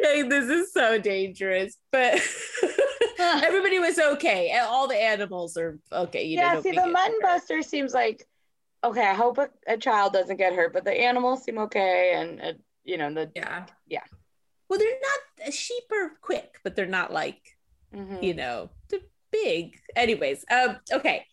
[0.00, 1.76] hey, this is so dangerous.
[1.92, 2.20] But
[3.20, 4.58] everybody was okay.
[4.60, 6.24] All the animals are okay.
[6.24, 8.26] You yeah, see, the mutton buster seems like
[8.84, 9.06] okay.
[9.06, 12.52] I hope a, a child doesn't get hurt, but the animals seem okay, and uh,
[12.84, 13.66] you know the Yeah.
[13.86, 14.04] Yeah.
[14.68, 17.40] Well, they're not sheep are quick, but they're not like
[17.94, 18.22] mhm.
[18.22, 19.00] you know they're
[19.30, 19.76] big.
[19.94, 21.24] Anyways, um, okay.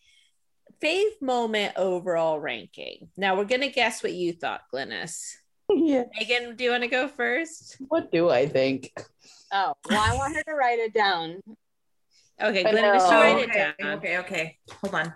[0.82, 3.08] Fave moment overall ranking.
[3.16, 5.34] Now we're gonna guess what you thought, Glynis.
[5.70, 6.04] yeah.
[6.18, 7.76] Megan, do you want to go first?
[7.88, 8.92] What do I think?
[9.52, 11.40] Oh, well, I want her to write it down
[12.42, 13.10] Okay, I Glynis, know.
[13.10, 13.98] you write it okay, down.
[13.98, 14.58] okay, okay.
[14.80, 15.14] Hold on.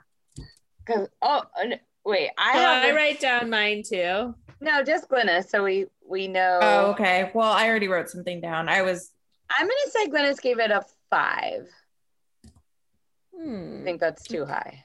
[0.86, 4.34] because oh n- wait, I So have I a- write down mine too.
[4.60, 6.58] no just Glynis, so we we know.
[6.62, 7.30] Oh, okay.
[7.34, 8.68] Well, I already wrote something down.
[8.68, 9.12] I was
[9.50, 11.68] I'm gonna say Glynis gave it a five.
[13.38, 13.78] Hmm.
[13.80, 14.84] I think that's too high.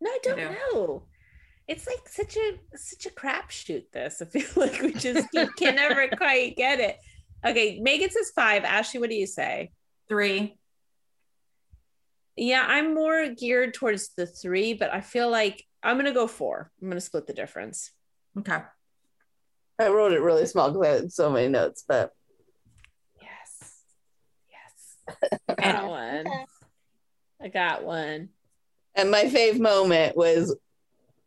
[0.00, 0.50] No, I don't do.
[0.50, 1.02] know.
[1.68, 3.84] It's like such a such a crapshoot.
[3.92, 6.98] This I feel like we just you can never quite get it.
[7.44, 8.64] Okay, Megan says five.
[8.64, 9.70] Ashley, what do you say?
[10.08, 10.58] three.
[12.36, 16.70] Yeah, I'm more geared towards the three, but I feel like I'm gonna go four.
[16.80, 17.90] I'm gonna split the difference.
[18.38, 18.58] Okay.
[19.78, 22.12] I wrote it really small because I had so many notes, but
[23.20, 23.74] Yes,
[24.50, 25.38] yes.
[25.58, 26.26] I got one.
[27.42, 28.28] I got one.
[28.94, 30.56] and my fave moment was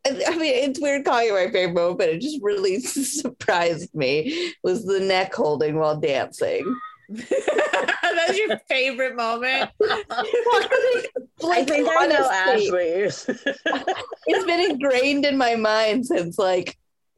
[0.07, 3.93] I I mean, it's weird calling it my favorite moment, but it just really surprised
[3.93, 4.53] me.
[4.63, 6.63] Was the neck holding while dancing?
[7.09, 9.69] That's your favorite moment.
[9.83, 11.07] I
[11.41, 13.29] Like, think I know honestly, Ashley's.
[14.27, 16.77] It's been ingrained in my mind since like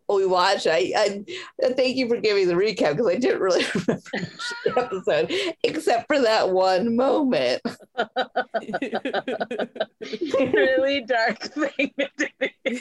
[0.10, 0.68] oh, we watched.
[0.68, 1.26] I, I
[1.64, 4.02] uh, thank you for giving the recap because I didn't really remember
[4.66, 5.32] the episode
[5.64, 7.62] except for that one moment.
[10.54, 12.80] really dark thing to do.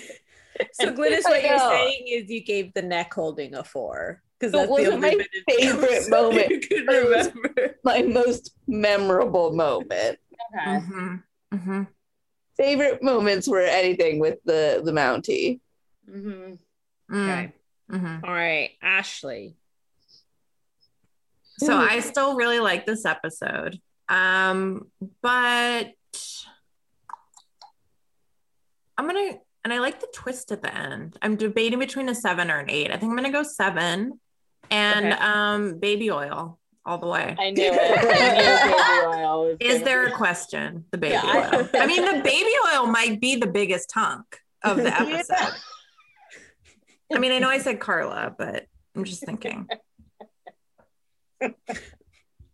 [0.73, 4.57] So, Glynis, what you're saying is you gave the neck holding a four because It
[4.59, 7.77] that's wasn't only my favorite moment, you could it was- remember.
[7.85, 10.19] My most memorable moment.
[10.55, 10.71] Okay.
[10.71, 11.15] Mm-hmm.
[11.55, 11.83] Mm-hmm.
[12.57, 15.61] Favorite moments were anything with the the Mountie.
[16.11, 16.55] hmm
[17.13, 17.53] Okay.
[17.93, 18.25] Mm-hmm.
[18.25, 19.57] All right, Ashley.
[21.59, 23.81] So I still really like this episode.
[24.09, 24.91] Um,
[25.23, 25.93] but
[28.99, 31.17] I'm gonna and I like the twist at the end.
[31.23, 32.91] I'm debating between a seven or an eight.
[32.91, 34.21] I think I'm gonna go seven
[34.71, 35.23] and Okay.
[35.23, 37.35] um baby oil all the way.
[37.39, 37.81] I knew it.
[37.81, 40.85] I knew baby oil Is there be- a question?
[40.93, 41.51] The baby Yeah.
[41.53, 41.69] oil.
[41.75, 45.55] I mean, the baby oil might be the biggest hunk of the episode.
[47.13, 49.69] I mean, I know I said Carla, but I'm just thinking.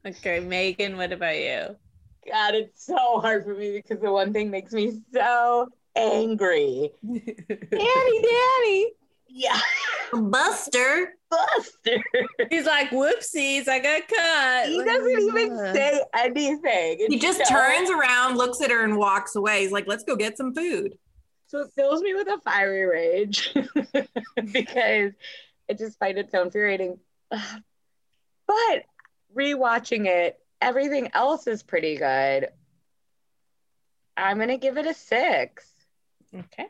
[0.04, 1.76] Okay, Megan, what about you?
[2.28, 6.90] God, it's so hard for me because the one thing makes me so angry.
[7.06, 8.86] Daddy, daddy.
[9.34, 9.58] Yeah,
[10.12, 11.14] Buster.
[11.30, 12.02] Buster.
[12.50, 14.68] He's like, whoopsies, I got cut.
[14.68, 17.06] He doesn't even say anything.
[17.08, 19.62] He just so- turns around, looks at her, and walks away.
[19.62, 20.98] He's like, let's go get some food.
[21.46, 23.54] So it fills me with a fiery rage
[24.52, 25.12] because
[25.68, 26.98] it just find it so infuriating.
[28.46, 28.82] But
[29.34, 32.48] rewatching it, everything else is pretty good.
[34.16, 35.64] I'm gonna give it a six.
[36.34, 36.66] Okay.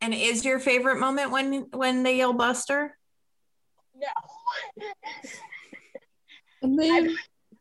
[0.00, 2.96] And is your favorite moment when when they yell Buster?
[3.94, 4.84] No.
[6.62, 7.16] And then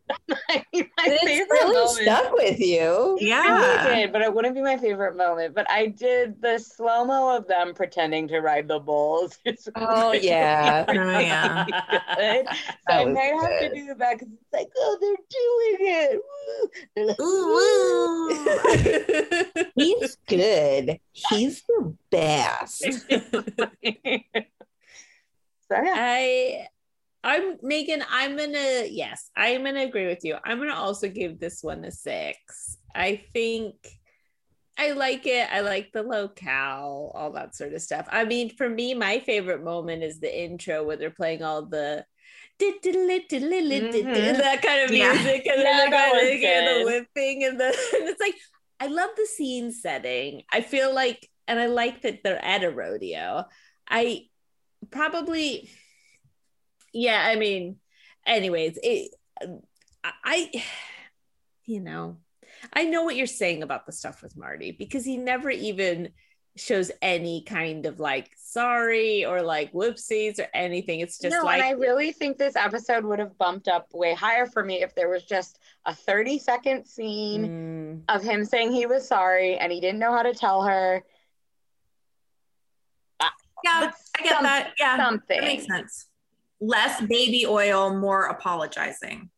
[0.50, 2.02] I mean, my it's favorite really moment.
[2.04, 3.18] stuck with you.
[3.20, 3.44] It Yeah.
[3.44, 5.54] really did, but it wouldn't be my favorite moment.
[5.56, 9.38] But I did the slow mo of them pretending to ride the bulls.
[9.46, 10.86] It's Oh really yeah.
[10.90, 11.66] Oh, yeah.
[11.66, 12.48] good.
[12.48, 16.22] So I was might have to do that because it's like, oh, they're doing it.
[16.24, 16.70] Woo.
[16.96, 17.48] They're like, Ooh,
[19.56, 19.72] woo.
[19.76, 21.00] He's good.
[21.12, 22.82] He's the best.
[25.70, 26.68] so yeah, I
[27.28, 30.38] I'm Megan, I'm gonna yes, I'm gonna agree with you.
[30.46, 32.78] I'm gonna also give this one a six.
[32.96, 33.76] I think
[34.78, 35.50] I like it.
[35.52, 38.08] I like the locale, all that sort of stuff.
[38.10, 42.06] I mean, for me, my favorite moment is the intro where they're playing all the
[44.06, 44.38] mm-hmm.
[44.38, 45.12] that kind of Yeah.
[45.12, 47.66] music and then that was they're going and the whipping and the
[48.00, 48.36] and it's like
[48.80, 50.44] I love the scene setting.
[50.50, 53.44] I feel like and I like that they're at a rodeo.
[53.90, 54.28] I
[54.92, 55.70] probably
[56.94, 57.78] yeah, I mean
[58.26, 59.12] anyways, it
[60.04, 60.52] I
[61.66, 62.18] you know,
[62.74, 66.10] I know what you're saying about the stuff with Marty because he never even
[66.56, 71.02] shows any kind of like sorry or like whoopsies or anything.
[71.02, 74.16] It's just no, like and I really think this episode would have bumped up way
[74.16, 77.48] higher for me if there was just a 30 second scene
[78.08, 81.04] Mm, of him saying he was sorry and he didn't know how to tell her
[83.64, 84.74] Yeah, I get Some- that.
[84.80, 85.40] Yeah, something.
[85.40, 86.08] that makes sense.
[86.60, 89.30] Less baby oil, more apologizing.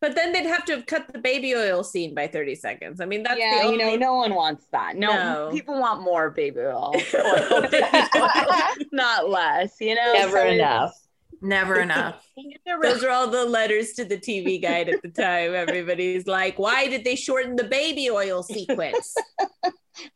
[0.00, 3.00] but then they'd have to have cut the baby oil scene by 30 seconds.
[3.00, 4.96] I mean, that's yeah, the only you know, no one wants that.
[4.96, 5.50] No, No.
[5.52, 7.68] people want more baby oil, oil,
[8.92, 9.76] not less.
[9.80, 10.94] You know, Never So enough.
[11.42, 12.26] Never enough.
[12.82, 15.54] Those are all the letters to the TV guide at the time.
[15.54, 19.14] Everybody's like, why did they shorten the baby oil sequence?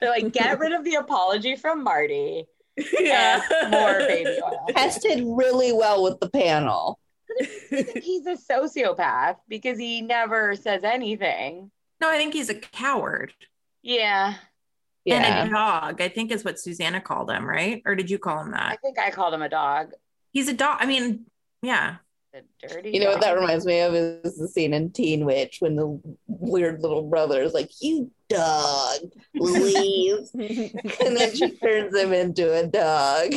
[0.01, 2.45] They're like, get rid of the apology from Marty.
[3.01, 3.41] yeah.
[3.63, 4.67] and more baby oil.
[4.69, 6.99] Tested really well with the panel.
[7.71, 11.71] He's a sociopath because he never says anything.
[12.01, 13.33] No, I think he's a coward
[13.83, 14.35] Yeah,
[15.05, 15.41] Yeah.
[15.41, 16.01] and a dog.
[16.01, 17.83] I think is what Susanna called him, right?
[17.87, 18.73] Or did you call him that?
[18.73, 19.93] I think I called him a dog.
[20.33, 20.79] He's a dog.
[20.81, 21.27] I mean,
[21.63, 21.97] yeah.
[22.35, 22.91] A dirty.
[22.91, 26.01] You know what that reminds me of is the scene in Teen Witch when the
[26.27, 29.01] weird little brother is like, "You dog,
[29.35, 33.35] Louise," and then she turns him into a dog.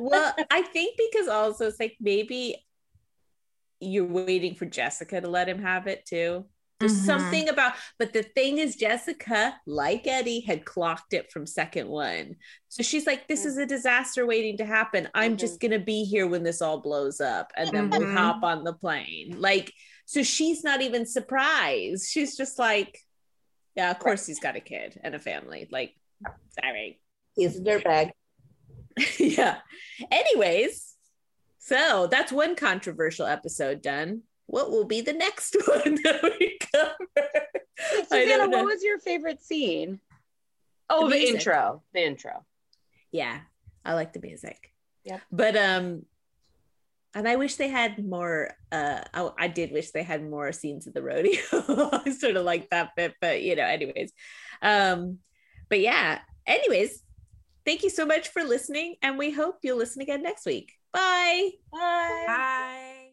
[0.00, 2.64] well, I think because also it's like maybe
[3.80, 6.44] you're waiting for Jessica to let him have it too.
[6.80, 7.06] There's Mhm.
[7.06, 12.36] something about, but the thing is, Jessica, like Eddie, had clocked it from second one.
[12.68, 15.08] So she's like, This is a disaster waiting to happen.
[15.14, 18.14] I'm just going to be here when this all blows up and then we'll Mhm.
[18.16, 19.40] hop on the plane.
[19.40, 19.72] Like,
[20.06, 22.08] so she's not even surprised.
[22.10, 22.96] She's just like,
[23.78, 25.68] Yeah, of course he's got a kid and a family.
[25.70, 25.94] Like,
[26.60, 26.98] sorry.
[27.36, 28.10] He's a dirtbag.
[29.20, 29.58] yeah.
[30.10, 30.94] Anyways,
[31.60, 34.22] so that's one controversial episode done.
[34.46, 36.96] What will be the next one that we cover?
[37.78, 40.00] I Susanna, what was your favorite scene?
[40.90, 41.84] Oh, The the, intro.
[41.94, 42.44] The intro.
[43.12, 43.42] yeah,
[43.84, 44.72] I like the music.
[45.04, 45.20] Yep.
[45.30, 46.02] But um,
[47.14, 48.50] and I wish they had more.
[48.70, 51.40] Uh, I, I did wish they had more scenes of the rodeo.
[51.52, 54.12] I sort of like that bit, but you know, anyways.
[54.62, 55.18] Um,
[55.68, 56.20] but yeah.
[56.46, 57.02] Anyways,
[57.64, 60.72] thank you so much for listening, and we hope you'll listen again next week.
[60.92, 61.50] Bye.
[61.72, 62.24] Bye.
[62.26, 63.04] Bye.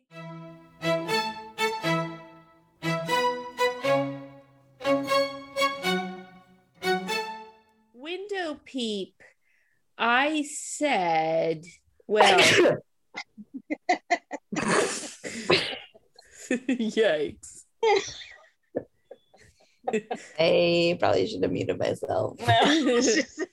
[7.93, 9.21] window peep
[9.97, 11.65] i said
[12.07, 12.77] well
[16.51, 17.63] yikes
[20.39, 22.39] I probably should have muted myself.
[22.47, 23.45] No, just-